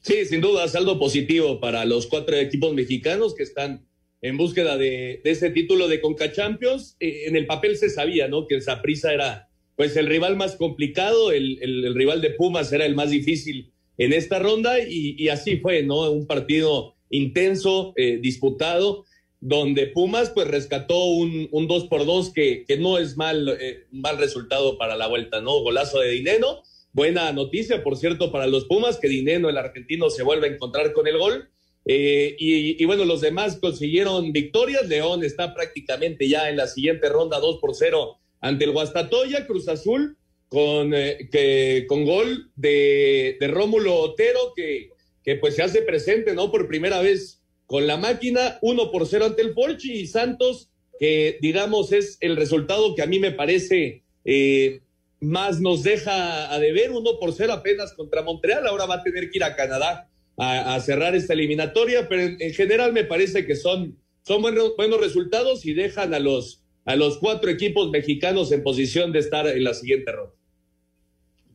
[0.00, 3.84] Sí, sin duda, saldo positivo para los cuatro equipos mexicanos que están
[4.22, 6.96] en búsqueda de, ese título de Conca Champions.
[7.00, 8.46] Eh, en el papel se sabía, ¿no?
[8.46, 12.94] Que el Saprissa era pues el rival más complicado, el, rival de Pumas era el
[12.94, 16.10] más difícil en esta ronda y, así fue, ¿no?
[16.10, 19.04] Un partido intenso, eh, disputado,
[19.40, 23.84] donde Pumas pues rescató un, un 2 por 2 que, que no es mal, eh,
[23.92, 25.60] mal resultado para la vuelta, ¿no?
[25.60, 26.62] Golazo de Dineno.
[26.92, 30.92] Buena noticia, por cierto, para los Pumas, que Dineno, el argentino, se vuelve a encontrar
[30.92, 31.50] con el gol.
[31.84, 34.88] Eh, y, bueno, los demás consiguieron victorias.
[34.88, 39.68] León está prácticamente ya en la siguiente ronda 2 por 0 ante el Guastatoya, Cruz
[39.68, 40.16] Azul,
[40.48, 44.90] con, eh, que, con gol de, de Rómulo Otero, que,
[45.26, 46.52] que pues se hace presente, ¿no?
[46.52, 51.38] Por primera vez con la máquina, 1 por 0 ante el Forchi y Santos, que
[51.42, 54.82] digamos es el resultado que a mí me parece eh,
[55.20, 59.28] más nos deja a deber, 1 por 0 apenas contra Montreal, ahora va a tener
[59.28, 60.08] que ir a Canadá
[60.38, 65.66] a, cerrar esta eliminatoria, pero en, general me parece que son, son buenos, buenos resultados
[65.66, 69.74] y dejan a los, a los cuatro equipos mexicanos en posición de estar en la
[69.74, 70.34] siguiente ronda.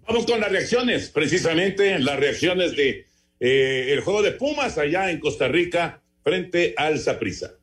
[0.05, 3.11] Vamos con las reacciones, precisamente las reacciones de
[3.41, 7.56] eh, el juego de Pumas allá en Costa Rica frente al Saprissa.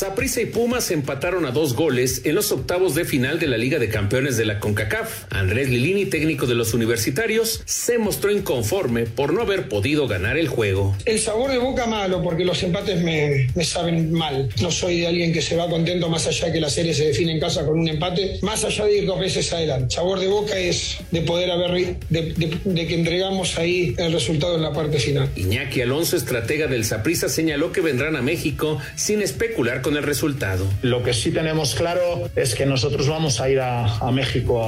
[0.00, 3.78] Saprissa y Pumas empataron a dos goles en los octavos de final de la Liga
[3.78, 5.24] de Campeones de la CONCACAF.
[5.28, 10.48] Andrés Lilini, técnico de los universitarios, se mostró inconforme por no haber podido ganar el
[10.48, 10.96] juego.
[11.04, 14.48] El sabor de boca malo, porque los empates me, saben mal.
[14.62, 17.08] No soy de alguien que se va contento más allá de que la serie se
[17.08, 19.94] define en casa con un empate, más allá de ir dos veces adelante.
[19.94, 24.62] Sabor de boca es de poder haber, de, de que entregamos ahí el resultado en
[24.62, 25.28] la parte final.
[25.36, 30.66] Iñaki Alonso, estratega del Saprissa, señaló que vendrán a México sin especular con el resultado.
[30.82, 34.64] Lo que sí tenemos claro es que nosotros vamos a ir a, México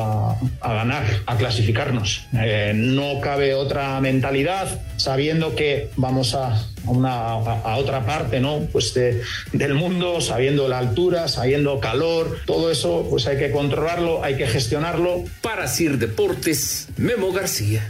[0.61, 2.27] a, ganar, a clasificarnos.
[2.35, 8.61] Eh, no cabe otra mentalidad, sabiendo que vamos a, una, a, otra parte ¿no?
[8.73, 14.37] pues del mundo, sabiendo la altura, sabiendo calor, todo eso pues hay que controlarlo, hay
[14.37, 15.25] que gestionarlo.
[15.41, 17.89] Para Sir Deportes, Memo García.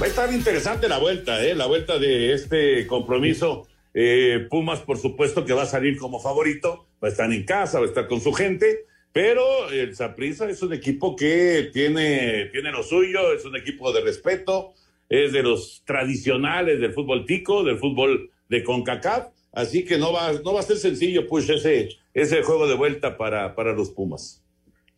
[0.00, 1.54] Va a estar interesante la vuelta, ¿eh?
[1.54, 3.66] la vuelta de este compromiso
[3.98, 7.78] eh, Pumas, por supuesto, que va a salir como favorito, va a estar en casa,
[7.78, 12.72] va a estar con su gente, pero el Saprissa es un equipo que tiene, tiene
[12.72, 14.74] lo suyo, es un equipo de respeto,
[15.08, 20.30] es de los tradicionales del fútbol tico, del fútbol de CONCACAF, así que no va,
[20.44, 24.44] no va a ser sencillo, pues, ese, ese juego de vuelta para, para los Pumas.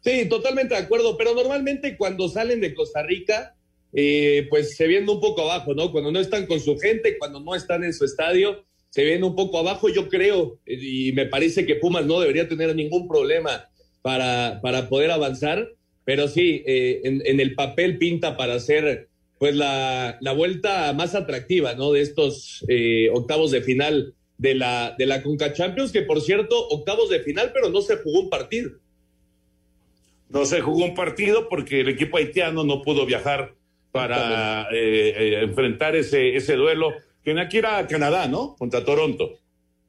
[0.00, 3.54] Sí, totalmente de acuerdo, pero normalmente cuando salen de Costa Rica,
[3.92, 5.92] eh, pues se vienen un poco abajo, ¿no?
[5.92, 9.36] Cuando no están con su gente, cuando no están en su estadio, se ven un
[9.36, 13.68] poco abajo, yo creo, y me parece que Pumas no debería tener ningún problema
[14.02, 15.68] para, para poder avanzar,
[16.04, 21.74] pero sí, eh, en, el papel pinta para hacer pues la, la, vuelta más atractiva,
[21.74, 21.92] ¿no?
[21.92, 26.68] De estos eh, octavos de final de la, de la Conca Champions, que por cierto,
[26.68, 28.70] octavos de final, pero no se jugó un partido.
[30.30, 33.54] No se jugó un partido porque el equipo haitiano no pudo viajar
[33.92, 36.94] para eh, enfrentar ese, ese duelo
[37.28, 38.56] Tenía que ir a Canadá, ¿no?
[38.56, 39.38] Contra Toronto.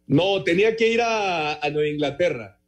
[0.08, 2.60] No, tenía que ir a, Nueva Inglaterra.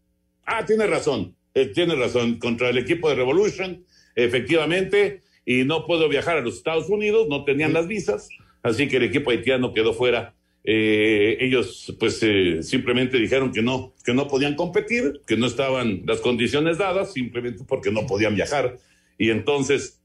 [0.45, 1.35] Ah, tiene razón.
[1.53, 2.39] Eh, tiene razón.
[2.39, 5.23] Contra el equipo de Revolution, efectivamente.
[5.45, 8.29] Y no puedo viajar a los Estados Unidos, no tenían las visas.
[8.63, 10.35] Así que el equipo haitiano quedó fuera.
[10.63, 16.03] Eh, ellos, pues, eh, simplemente dijeron que no, que no podían competir, que no estaban
[16.05, 18.77] las condiciones dadas, simplemente porque no podían viajar.
[19.17, 19.99] Y entonces,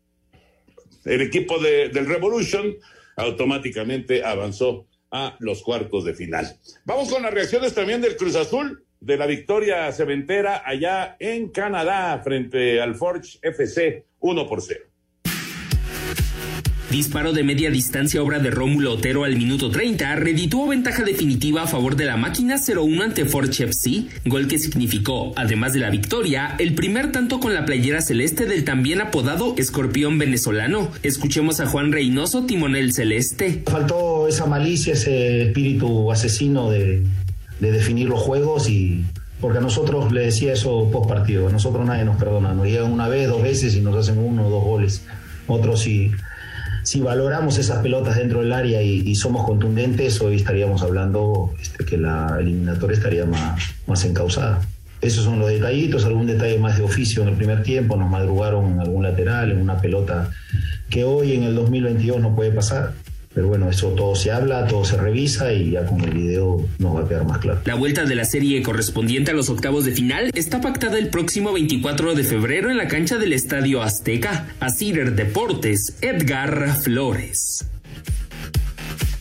[1.04, 2.74] el equipo de, del Revolution
[3.16, 6.58] automáticamente avanzó a los cuartos de final.
[6.84, 12.20] Vamos con las reacciones también del Cruz Azul de la victoria cementera allá en Canadá
[12.22, 14.85] frente al Forge FC 1 por 0.
[16.90, 21.66] Disparo de media distancia obra de Rómulo Otero al minuto 30 redituó ventaja definitiva a
[21.66, 26.54] favor de la máquina 0-1 ante Forge FC, gol que significó, además de la victoria,
[26.60, 30.88] el primer tanto con la playera celeste del también apodado escorpión venezolano.
[31.02, 33.64] Escuchemos a Juan Reynoso, timonel celeste.
[33.66, 37.04] Faltó esa malicia, ese espíritu asesino de,
[37.58, 39.04] definir los juegos y
[39.40, 42.92] porque a nosotros le decía eso post partido, a nosotros nadie nos perdona, nos llegan
[42.92, 45.02] una vez, dos veces y nos hacen uno o dos goles.
[45.48, 46.12] Otros sí
[46.86, 51.98] si valoramos esas pelotas dentro del área y, somos contundentes, hoy estaríamos hablando este, que
[51.98, 54.60] la eliminatoria estaría más, más encausada.
[55.00, 58.70] Esos son los detallitos, algún detalle más de oficio en el primer tiempo, nos madrugaron
[58.70, 60.30] en algún lateral, en una pelota
[60.88, 62.92] que hoy en el 2022 no puede pasar.
[63.36, 66.96] Pero bueno, eso todo se habla, todo se revisa y ya con el video nos
[66.96, 67.60] va a quedar más claro.
[67.66, 71.52] La vuelta de la serie correspondiente a los octavos de final está pactada el próximo
[71.52, 74.48] 24 de febrero en la cancha del Estadio Azteca.
[74.58, 77.66] A Cider Deportes, Edgar Flores.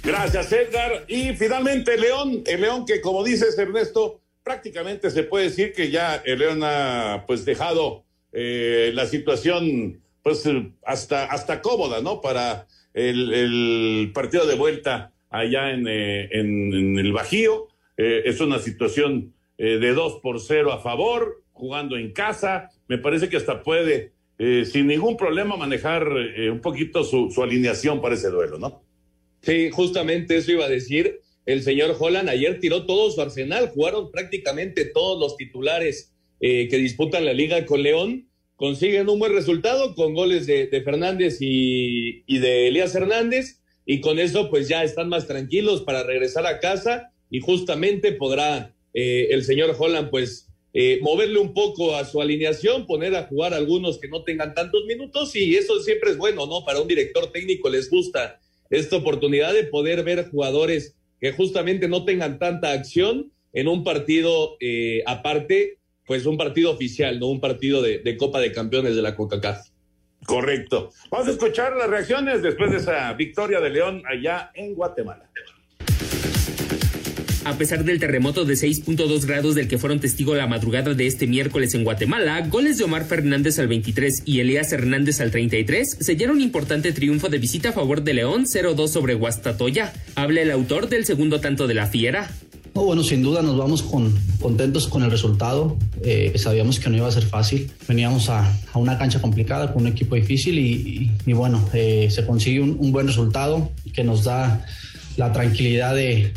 [0.02, 1.04] Gracias, Edgar.
[1.10, 6.22] Y finalmente, León, el León que como dices, Ernesto, prácticamente se puede decir que ya
[6.24, 10.44] el León ha pues dejado eh, la situación pues
[10.86, 12.22] hasta, hasta cómoda, ¿no?
[12.22, 12.66] Para
[12.96, 17.68] el, partido de vuelta allá en, eh, el Bajío.
[17.98, 22.72] Eh, es una situación de dos por cero a favor, jugando en casa.
[22.90, 24.12] Me parece que hasta puede,
[24.66, 28.84] sin ningún problema, manejar un poquito su, su alineación para ese duelo, ¿no?
[29.44, 31.22] Sí, justamente eso iba a decir.
[31.46, 37.24] El señor Holland ayer tiró todo su arsenal, jugaron prácticamente todos los titulares que disputan
[37.24, 42.96] la liga con León consiguen un buen resultado con goles de, Fernández y, de Elías
[42.96, 48.12] Hernández y con eso pues ya están más tranquilos para regresar a casa y justamente
[48.12, 53.24] podrá eh, el señor Holland pues eh, moverle un poco a su alineación, poner a
[53.24, 56.66] jugar algunos que no tengan tantos minutos y eso siempre es bueno, ¿no?
[56.66, 58.40] Para un director técnico les gusta
[58.70, 64.58] esta oportunidad de poder ver jugadores que justamente no tengan tanta acción en un partido
[64.60, 69.16] eh, aparte pues un partido oficial, no un partido de, Copa de Campeones de la
[69.16, 69.70] CONCACAF.
[70.26, 70.92] Correcto.
[71.12, 75.30] Vamos a escuchar las reacciones después de esa victoria de León allá en Guatemala.
[77.46, 81.28] A pesar del terremoto de 6.2 grados del que fueron testigo la madrugada de este
[81.28, 86.38] miércoles en Guatemala, goles de Omar Fernández al 23 y Elías Hernández al 33 sellaron
[86.38, 89.94] un importante triunfo de visita a favor de León 0-2 sobre Guastatoya.
[90.16, 92.32] Habla el autor del segundo tanto de la Fiera
[92.84, 95.78] bueno, sin duda nos vamos con, contentos con el resultado.
[96.04, 97.72] Eh, sabíamos que no iba a ser fácil.
[97.88, 102.92] Veníamos a, una cancha complicada con un equipo difícil y, bueno, eh, se consigue un,
[102.92, 104.66] buen resultado que nos da
[105.16, 106.34] la tranquilidad de,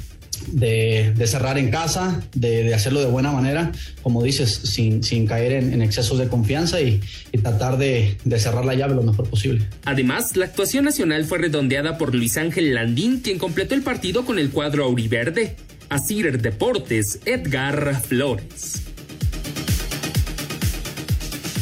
[1.27, 3.73] cerrar en casa, de, hacerlo de buena manera,
[4.03, 7.01] como dices, sin, caer en, excesos de confianza y,
[7.33, 9.67] y tratar de, cerrar la llave lo mejor posible.
[9.85, 14.39] Además, la actuación nacional fue redondeada por Luis Ángel Landín, quien completó el partido con
[14.39, 15.57] el cuadro auriverde.
[15.89, 18.85] Asir Deportes, Edgar Flores.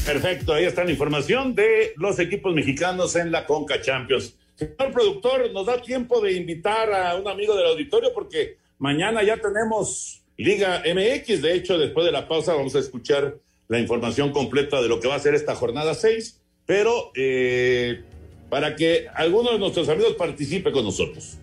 [0.05, 4.35] Perfecto, ahí está la información de los equipos mexicanos en la Conca Champions.
[4.57, 8.13] Señor productor, ¿nos da tiempo de invitar a un amigo del auditorio?
[8.15, 11.43] Porque mañana ya tenemos Liga MX.
[11.43, 13.37] De hecho, después de la pausa vamos a escuchar
[13.69, 16.41] la información completa de lo que va a ser esta jornada 6.
[16.67, 18.03] Pero eh,
[18.49, 21.39] para que alguno de nuestros amigos participe con nosotros.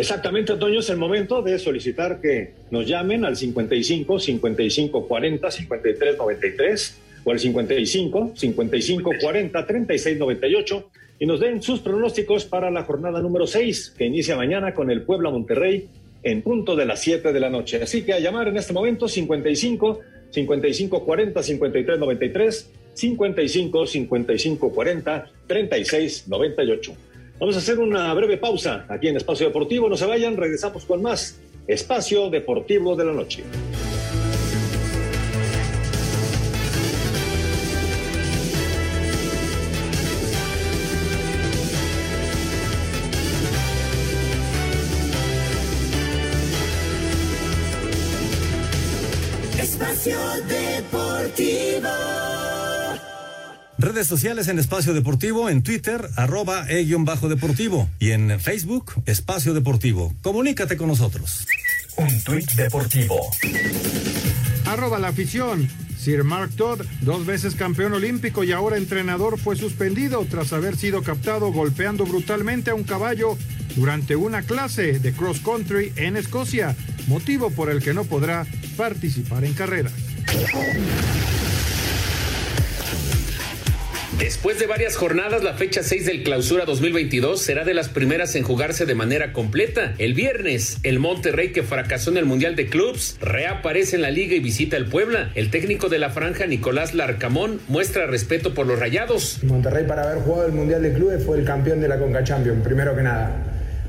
[0.00, 6.16] Exactamente, Antonio, es el momento de solicitar que nos llamen al 55 55 40 53
[6.16, 12.84] 93 o al 55 55 40 36 98 y nos den sus pronósticos para la
[12.84, 15.90] jornada número 6 que inicia mañana con el Puebla Monterrey
[16.22, 17.82] en punto de las 7 de la noche.
[17.82, 25.30] Así que a llamar en este momento 55 55 40 53 93 55 55 40
[25.46, 27.09] 36 98.
[27.40, 29.88] Vamos a hacer una breve pausa aquí en Espacio Deportivo.
[29.88, 33.44] No se vayan, regresamos con más Espacio Deportivo de la Noche.
[49.58, 52.39] Espacio Deportivo.
[53.80, 60.12] Redes sociales en Espacio Deportivo, en Twitter, arroba e-deportivo y en Facebook, Espacio Deportivo.
[60.20, 61.46] Comunícate con nosotros.
[61.96, 63.16] Un tuit deportivo.
[64.66, 65.66] Arroba la afición.
[65.98, 71.02] Sir Mark Todd, dos veces campeón olímpico y ahora entrenador, fue suspendido tras haber sido
[71.02, 73.38] captado golpeando brutalmente a un caballo
[73.76, 76.76] durante una clase de cross country en Escocia,
[77.08, 79.94] motivo por el que no podrá participar en carreras.
[84.20, 88.42] Después de varias jornadas, la fecha 6 del clausura 2022 será de las primeras en
[88.42, 89.94] jugarse de manera completa.
[89.96, 94.34] El viernes, el Monterrey que fracasó en el Mundial de Clubs reaparece en la liga
[94.34, 95.30] y visita el Puebla.
[95.34, 99.42] El técnico de la franja, Nicolás Larcamón, muestra respeto por los rayados.
[99.42, 102.62] Monterrey para haber jugado el Mundial de Clubes fue el campeón de la Conca Champions,
[102.62, 103.34] primero que nada.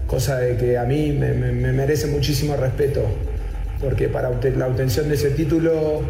[0.07, 3.05] Cosa de que a mí me, me merece muchísimo respeto,
[3.82, 6.05] porque para la obtención de ese título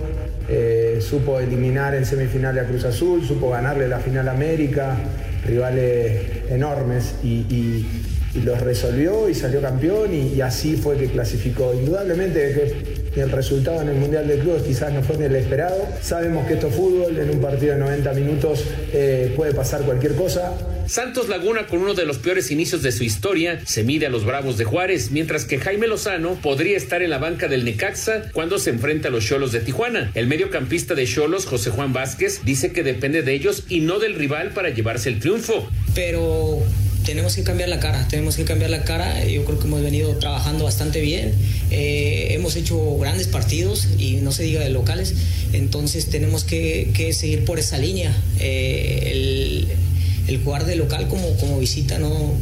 [0.54, 4.98] eh, supo eliminar en semifinal a Cruz Azul, supo ganarle la final a América,
[5.46, 7.86] rivales enormes y,
[8.44, 11.74] los resolvió y salió campeón y, así fue que clasificó.
[11.74, 15.88] Indudablemente que el resultado en el Mundial de Clubes quizás no fue ni el esperado.
[16.02, 20.16] Sabemos que esto es fútbol, en un partido de 90 minutos eh, puede pasar cualquier
[20.16, 20.54] cosa.
[20.88, 24.26] Santos Laguna, con uno de los peores inicios de su historia, se mide a los
[24.26, 28.60] Bravos de Juárez, mientras que Jaime Lozano podría estar en la banca del Necaxa cuando
[28.60, 30.12] se enfrenta a los Cholos de Tijuana.
[30.16, 34.16] El mediocampista de Cholos, José Juan Vázquez, dice que depende de ellos y no del
[34.16, 35.70] rival para llevarse el triunfo.
[35.96, 36.62] Pero
[37.06, 39.26] tenemos que cambiar la cara, tenemos que cambiar la cara.
[39.26, 41.34] Yo creo que hemos venido trabajando bastante bien.
[41.70, 45.14] Eh, hemos hecho grandes partidos y no se diga de locales.
[45.54, 48.16] Entonces tenemos que, seguir por esa línea.
[48.40, 49.68] Eh, el,
[50.28, 52.34] el, jugar de local como, como visita no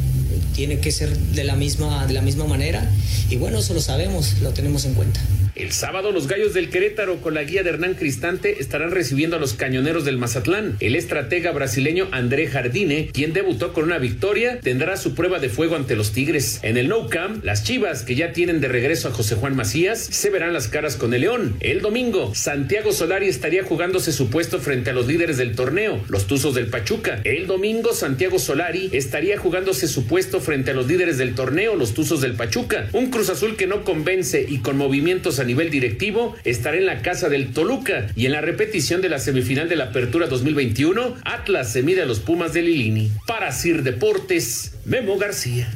[0.54, 2.90] tiene que ser de la misma, de la misma manera.
[3.30, 5.22] Y bueno, eso lo sabemos, lo tenemos en cuenta.
[5.60, 9.40] El sábado los Gallos del Querétaro con la guía de Hernán Cristante estarán recibiendo a
[9.40, 10.78] los Cañoneros del Mazatlán.
[10.80, 15.76] El estratega brasileño André Jardine, quien debutó con una victoria, tendrá su prueba de fuego
[15.76, 16.62] ante los Tigres.
[16.64, 20.00] En el No Camp, las Chivas, que ya tienen de regreso a José Juan Macías,
[20.00, 21.58] se verán las caras con el León.
[21.60, 26.26] El domingo, Santiago Solari estaría jugándose su puesto frente a los líderes del torneo, los
[26.26, 27.20] Tuzos del Pachuca.
[27.26, 31.94] El domingo, Santiago Solari estaría jugándose su puesto frente a los líderes del torneo, los
[31.94, 32.88] Tuzos del Pachuca.
[32.94, 37.02] Un Cruz Azul que no convence y con movimientos a nivel directivo estará en la
[37.02, 41.74] casa del Toluca y en la repetición de la semifinal de la Apertura 2021, Atlas
[41.74, 43.10] se mide a los Pumas de Lilini.
[43.26, 45.68] Para Sir Deportes, Memo García.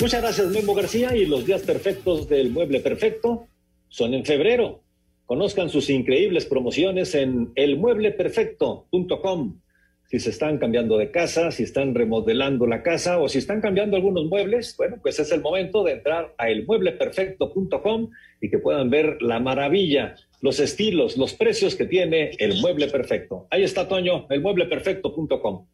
[0.00, 1.16] Muchas gracias, Memo García.
[1.16, 3.48] Y los días perfectos del Mueble Perfecto
[3.88, 4.84] son en febrero.
[5.26, 9.60] Conozcan sus increíbles promociones en elmuebleperfecto.com
[10.08, 13.94] si se están cambiando de casa, si están remodelando la casa o si están cambiando
[13.94, 19.20] algunos muebles, bueno, pues es el momento de entrar a elmuebleperfecto.com y que puedan ver
[19.20, 23.46] la maravilla, los estilos, los precios que tiene el mueble perfecto.
[23.50, 25.66] Ahí está, Toño, elmuebleperfecto.com.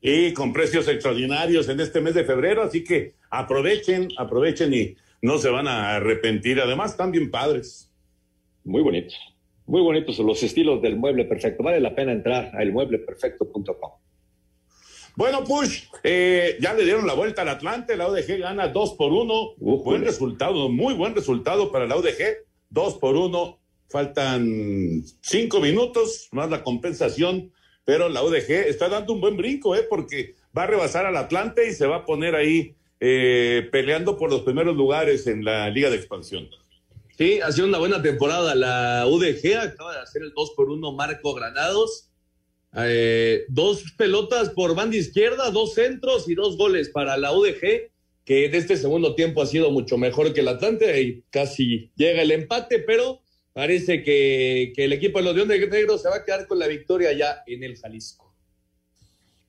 [0.00, 5.38] Y con precios extraordinarios en este mes de febrero, así que aprovechen, aprovechen y no
[5.38, 6.60] se van a arrepentir.
[6.60, 7.90] Además, están bien padres.
[8.62, 9.33] Muy bonitos.
[9.66, 11.62] Muy bonitos los estilos del mueble perfecto.
[11.62, 13.92] Vale la pena entrar a elmuebleperfecto.com.
[15.16, 19.12] Bueno, Push, eh, ya le dieron la vuelta al Atlante, la UDG gana 2 por
[19.12, 19.54] 1.
[19.58, 22.44] buen resultado, muy buen resultado para la UDG.
[22.70, 27.52] 2 por 1, faltan 5 minutos más la compensación,
[27.84, 29.86] pero la UDG está dando un buen brinco, ¿eh?
[29.88, 34.30] porque va a rebasar al Atlante y se va a poner ahí eh, peleando por
[34.30, 36.48] los primeros lugares en la Liga de Expansión.
[37.16, 38.54] Sí, ha sido una buena temporada.
[38.54, 42.10] La UDG acaba de hacer el 2 por 1 Marco Granados.
[42.76, 47.92] Eh, dos pelotas por banda izquierda, dos centros y dos goles para la UDG,
[48.24, 52.22] que en este segundo tiempo ha sido mucho mejor que el Atlante y casi llega
[52.22, 56.48] el empate, pero parece que, el equipo de los Leones Negros se va a quedar
[56.48, 58.34] con la victoria ya en el Jalisco.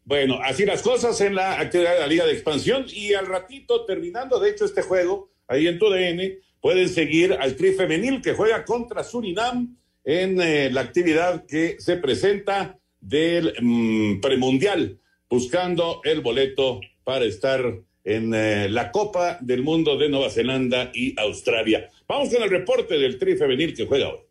[0.03, 3.86] Bueno, así las cosas en la actividad de la Liga de Expansión y al ratito
[3.86, 8.34] terminando, de hecho, este juego, ahí en tu DN, pueden seguir al Tri Femenil que
[8.34, 14.97] juega contra Surinam en eh, la actividad que se presenta del mm, premundial,
[15.30, 17.61] buscando el boleto para estar
[18.03, 21.88] en eh, la Copa del Mundo de Nueva Zelanda y Australia.
[22.07, 24.24] Vamos con el reporte del Tri Femenil que juega hoy.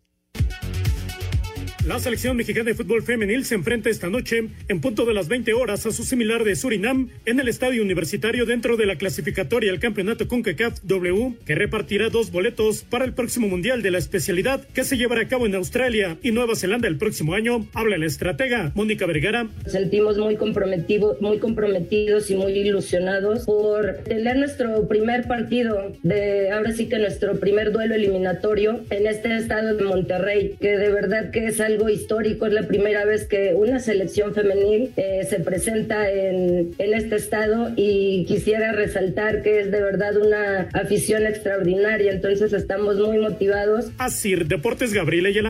[1.86, 5.52] La selección mexicana de fútbol femenil se enfrenta esta noche en punto de las 20
[5.52, 9.80] horas a su similar de Surinam en el estadio universitario dentro de la clasificatoria al
[9.80, 14.82] campeonato CONCACAF W que repartirá dos boletos para el próximo mundial de la especialidad que
[14.82, 17.66] se llevará a cabo en Australia y Nueva Zelanda el próximo año.
[17.74, 19.48] Habla la estratega Mónica Vergara.
[19.66, 26.72] Sentimos muy comprometidos, muy comprometidos y muy ilusionados por tener nuestro primer partido de ahora
[26.72, 31.48] sí que nuestro primer duelo eliminatorio en este estado de Monterrey, que de verdad que
[31.48, 36.08] es algo algo histórico, es la primera vez que una selección femenil eh, se presenta
[36.10, 42.52] en, en, este estado y quisiera resaltar que es de verdad una afición extraordinaria, entonces
[42.52, 43.86] estamos muy motivados.
[43.98, 45.40] Así, Deportes Gabriela y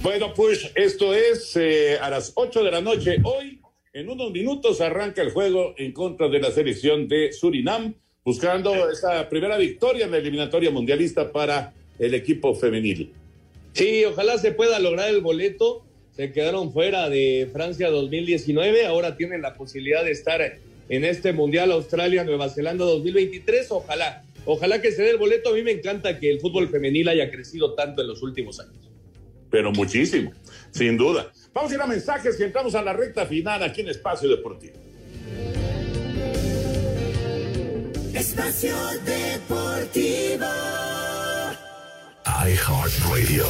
[0.00, 3.18] Bueno, pues esto es eh, a las 8 de la noche.
[3.24, 3.60] Hoy,
[3.92, 7.94] en unos minutos, arranca el juego en contra de la selección de Surinam,
[8.24, 13.12] buscando esa primera victoria en la eliminatoria mundialista para el equipo femenil.
[13.72, 15.84] Sí, ojalá se pueda lograr el boleto.
[16.16, 21.70] Se quedaron fuera de Francia 2019, ahora tienen la posibilidad de estar en este Mundial
[21.70, 23.70] Australia, Nueva Zelanda 2023.
[23.70, 25.50] Ojalá, ojalá que se dé el boleto.
[25.50, 28.74] A mí me encanta que el fútbol femenil haya crecido tanto en los últimos años.
[29.50, 30.32] Pero muchísimo,
[30.72, 31.32] sin duda.
[31.52, 34.74] Vamos a ir a mensajes y entramos a la recta final aquí en Espacio Deportivo.
[38.12, 38.74] Espacio
[39.04, 40.46] Deportivo
[42.28, 43.46] iHeartRadio.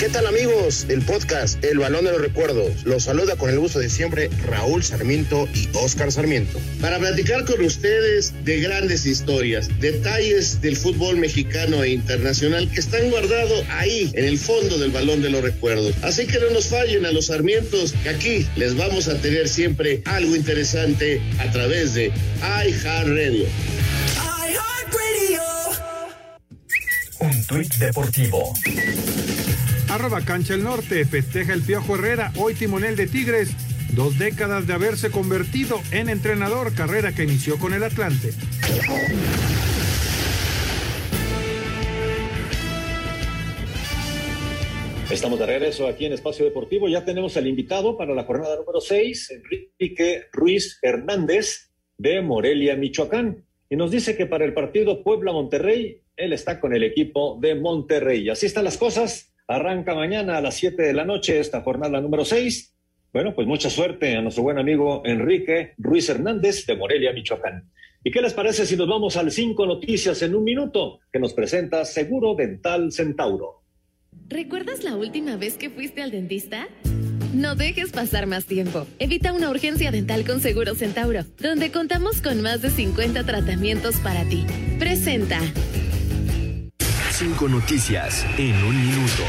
[0.00, 2.84] ¿Qué tal amigos del podcast El Balón de los Recuerdos?
[2.84, 6.58] Los saluda con el gusto de siempre Raúl Sarmiento y Oscar Sarmiento.
[6.80, 13.10] Para platicar con ustedes de grandes historias, detalles del fútbol mexicano e internacional que están
[13.10, 15.94] guardados ahí en el fondo del Balón de los Recuerdos.
[16.02, 20.02] Así que no nos fallen a los Sarmientos, que aquí les vamos a tener siempre
[20.06, 22.12] algo interesante a través de
[22.42, 23.46] iHeartRadio.
[27.18, 28.52] Un tuit deportivo
[29.88, 33.50] Arroba Cancha el Norte, festeja el Piojo Herrera, hoy timonel de Tigres,
[33.94, 38.30] dos décadas de haberse convertido en entrenador, carrera que inició con el Atlante.
[45.08, 46.88] Estamos de regreso aquí en Espacio Deportivo.
[46.88, 53.46] Ya tenemos al invitado para la jornada número 6, Enrique Ruiz Hernández de Morelia, Michoacán.
[53.70, 58.28] Y nos dice que para el partido Puebla-Monterrey, él está con el equipo de Monterrey.
[58.28, 59.34] Así están las cosas.
[59.46, 62.74] Arranca mañana a las 7 de la noche esta jornada número 6.
[63.12, 67.70] Bueno, pues mucha suerte a nuestro buen amigo Enrique Ruiz Hernández de Morelia, Michoacán.
[68.02, 71.32] ¿Y qué les parece si nos vamos al 5 noticias en un minuto que nos
[71.32, 73.62] presenta Seguro Dental Centauro?
[74.28, 76.68] ¿Recuerdas la última vez que fuiste al dentista?
[77.32, 78.86] No dejes pasar más tiempo.
[78.98, 84.24] Evita una urgencia dental con Seguro Centauro, donde contamos con más de 50 tratamientos para
[84.24, 84.44] ti.
[84.78, 85.40] Presenta.
[87.18, 89.22] Cinco noticias en un minuto.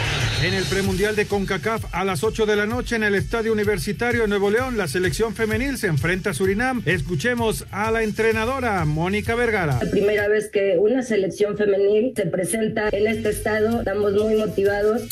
[0.43, 4.23] En el premundial de CONCACAF a las 8 de la noche en el Estadio Universitario
[4.23, 6.81] de Nuevo León, la selección femenil se enfrenta a Surinam.
[6.85, 9.79] Escuchemos a la entrenadora Mónica Vergara.
[9.81, 15.03] La primera vez que una selección femenil se presenta en este estado, estamos muy motivados.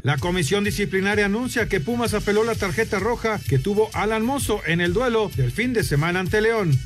[0.00, 4.80] La comisión disciplinaria anuncia que Pumas apeló la tarjeta roja que tuvo Alan Mozo en
[4.80, 6.78] el duelo del fin de semana ante León.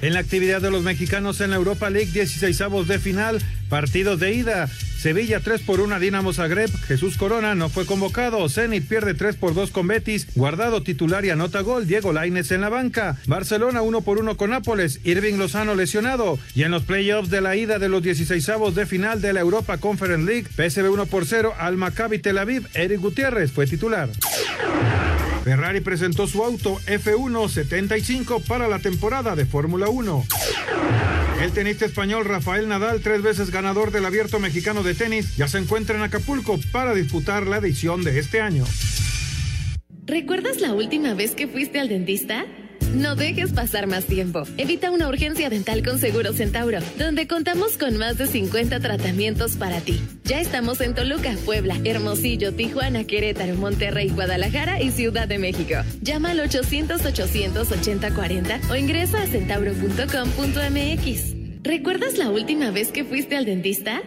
[0.00, 4.20] En la actividad de los mexicanos en la Europa League, 16 avos de final, partidos
[4.20, 4.68] de ida.
[4.68, 9.36] Sevilla 3 por 1 a Dinamo Zagreb, Jesús Corona no fue convocado, Zenit pierde 3
[9.36, 13.82] por 2 con Betis, Guardado titular y anota gol, Diego Laines en la banca, Barcelona
[13.82, 16.38] 1 por 1 con Nápoles, Irving Lozano lesionado.
[16.54, 19.40] Y en los playoffs de la ida de los 16 avos de final de la
[19.40, 24.08] Europa Conference League, PSV 1 por 0 al Maccabi Tel Aviv, Eric Gutiérrez fue titular.
[25.44, 30.24] Ferrari presentó su auto F1 75 para la temporada de Fórmula 1.
[31.42, 35.58] El tenista español Rafael Nadal, tres veces ganador del Abierto Mexicano de Tenis, ya se
[35.58, 38.64] encuentra en Acapulco para disputar la edición de este año.
[40.04, 42.44] ¿Recuerdas la última vez que fuiste al dentista?
[42.94, 44.44] No dejes pasar más tiempo.
[44.56, 49.80] Evita una urgencia dental con Seguro Centauro, donde contamos con más de 50 tratamientos para
[49.80, 50.00] ti.
[50.24, 55.74] Ya estamos en Toluca, Puebla, Hermosillo, Tijuana, Querétaro, Monterrey, Guadalajara y Ciudad de México.
[56.00, 61.34] Llama al 800-800-8040 o ingresa a centauro.com.mx.
[61.62, 64.00] ¿Recuerdas la última vez que fuiste al dentista?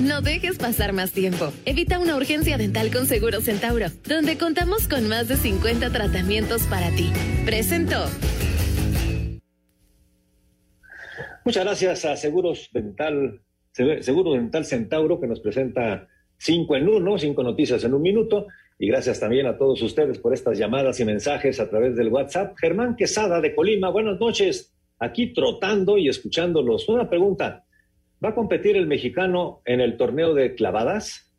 [0.00, 1.52] No dejes pasar más tiempo.
[1.66, 6.90] Evita una urgencia dental con Seguro Centauro, donde contamos con más de 50 tratamientos para
[6.92, 7.12] ti.
[7.44, 8.06] Presentó.
[11.44, 13.42] Muchas gracias a Seguros Dental,
[13.72, 18.46] Seguro Dental Centauro, que nos presenta cinco en uno, cinco noticias en un minuto.
[18.78, 22.56] Y gracias también a todos ustedes por estas llamadas y mensajes a través del WhatsApp.
[22.58, 24.74] Germán Quesada de Colima, buenas noches.
[24.98, 26.88] Aquí trotando y escuchándolos.
[26.88, 27.66] Una pregunta.
[28.22, 31.32] ¿Va a competir el mexicano en el torneo de clavadas?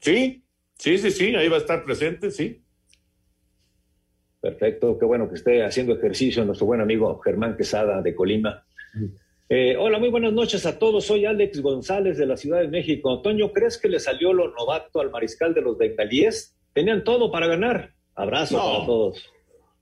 [0.00, 0.42] Sí,
[0.76, 2.62] sí, sí, sí, ahí va a estar presente, sí.
[4.40, 8.64] Perfecto, qué bueno que esté haciendo ejercicio nuestro buen amigo Germán Quesada de Colima.
[9.48, 11.04] Eh, hola, muy buenas noches a todos.
[11.04, 13.20] Soy Alex González de la Ciudad de México.
[13.20, 16.56] Toño, ¿crees que le salió lo novato al mariscal de los Bengalíes?
[16.72, 17.92] Tenían todo para ganar.
[18.14, 18.72] Abrazo No.
[18.72, 19.30] para todos.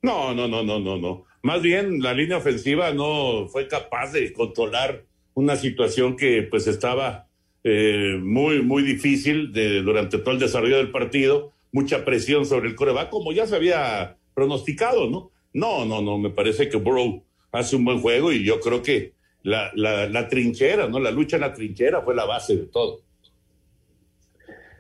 [0.02, 1.24] No, no, no, no, no, no.
[1.42, 5.04] Más bien la línea ofensiva no fue capaz de controlar
[5.38, 7.28] una situación que pues estaba
[7.62, 12.74] eh, muy, muy difícil de, durante todo el desarrollo del partido, mucha presión sobre el
[12.74, 15.30] coreback, como ya se había pronosticado, ¿no?
[15.52, 17.22] No, no, no, me parece que Burrow
[17.52, 19.12] hace un buen juego y yo creo que
[19.44, 20.98] la, la, la trinchera, ¿no?
[20.98, 23.02] La lucha en la trinchera fue la base de todo.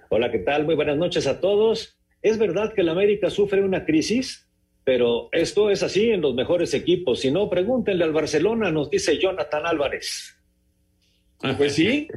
[0.08, 0.64] Hola, ¿qué tal?
[0.64, 2.00] Muy buenas noches a todos.
[2.20, 4.48] Es verdad que el América sufre una crisis,
[4.82, 7.20] pero esto es así en los mejores equipos.
[7.20, 10.37] Si no, pregúntenle al Barcelona, nos dice Jonathan Álvarez.
[11.56, 12.08] Pues sí,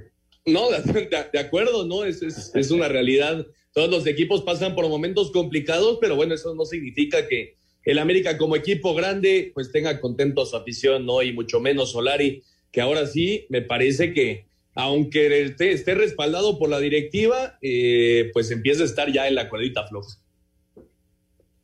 [0.45, 2.03] no, de, acuerdo, ¿no?
[2.03, 3.45] Es, es, es una realidad.
[3.73, 8.37] Todos los equipos pasan por momentos complicados, pero bueno, eso no significa que el América
[8.37, 11.21] como equipo grande pues tenga contento a su afición, ¿no?
[11.21, 16.69] Y mucho menos Solari, que ahora sí me parece que aunque esté, esté respaldado por
[16.69, 20.17] la directiva, eh, pues empieza a estar ya en la cuerdita floja.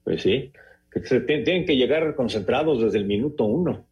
[0.03, 0.51] Pues sí,
[1.25, 3.86] tienen que llegar concentrados desde el minuto uno.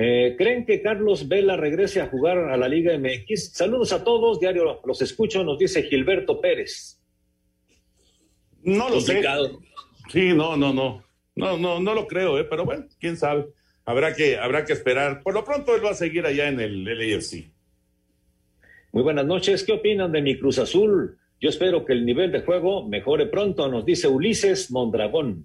[0.00, 3.50] Eh, ¿Creen que Carlos Vela regrese a jugar a la Liga MX?
[3.52, 7.00] Saludos a todos, diario los escucho, nos dice Gilberto Pérez.
[8.62, 9.48] No lo Complicado.
[9.48, 9.66] sé.
[10.12, 11.02] Sí, no, no, no.
[11.34, 12.44] No, no, no lo creo, ¿eh?
[12.44, 13.46] pero bueno, quién sabe.
[13.84, 15.22] Habrá que, habrá que esperar.
[15.22, 17.50] Por lo pronto él va a seguir allá en el LAFC.
[18.92, 21.18] Muy buenas noches, ¿qué opinan de mi Cruz Azul?
[21.40, 25.44] Yo espero que el nivel de juego mejore pronto, nos dice Ulises Mondragón.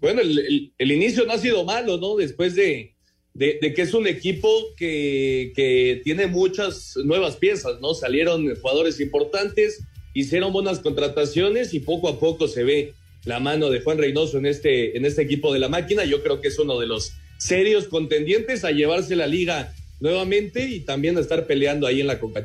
[0.00, 2.16] Bueno, el, el- el inicio no ha sido malo, ¿no?
[2.16, 2.94] Después de,
[3.34, 7.94] de- de que es un equipo que, que tiene muchas nuevas piezas, ¿no?
[7.94, 9.82] Salieron jugadores importantes,
[10.14, 14.46] hicieron buenas contrataciones y poco a poco se ve la mano de Juan Reynoso en
[14.46, 16.04] este, en este equipo de la máquina.
[16.04, 20.80] Yo creo que es uno de los serios contendientes a llevarse la liga nuevamente y
[20.80, 22.44] también a estar peleando ahí en la Copa.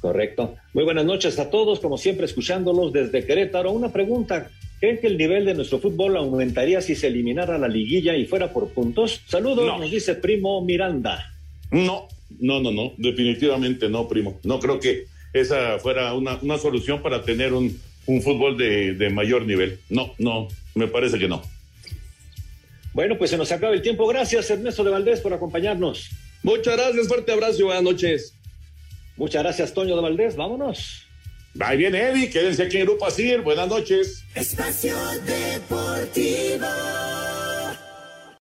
[0.00, 0.56] Correcto.
[0.72, 3.70] Muy buenas noches a todos, como siempre escuchándolos desde Querétaro.
[3.70, 4.50] Una pregunta,
[4.82, 8.52] ¿creen que el nivel de nuestro fútbol aumentaría si se eliminara la liguilla y fuera
[8.52, 9.20] por puntos?
[9.28, 11.32] Saludos, nos dice Primo Miranda.
[11.70, 12.08] No,
[12.40, 14.40] no, no, no, definitivamente no, Primo.
[14.42, 19.08] No creo que esa fuera una, una solución para tener un, un fútbol de, de
[19.08, 19.78] mayor nivel.
[19.88, 21.42] No, no, me parece que no.
[22.92, 24.04] Bueno, pues se nos acaba el tiempo.
[24.08, 26.10] Gracias, Ernesto de Valdés, por acompañarnos.
[26.42, 28.34] Muchas gracias, fuerte abrazo y buenas noches.
[29.16, 30.34] Muchas gracias, Toño de Valdés.
[30.34, 31.06] Vámonos.
[31.60, 33.42] Ahí viene Eddie, quédense aquí en Grupo Asir.
[33.42, 34.24] Buenas noches.
[34.34, 34.96] Espacio
[35.26, 36.66] Deportivo.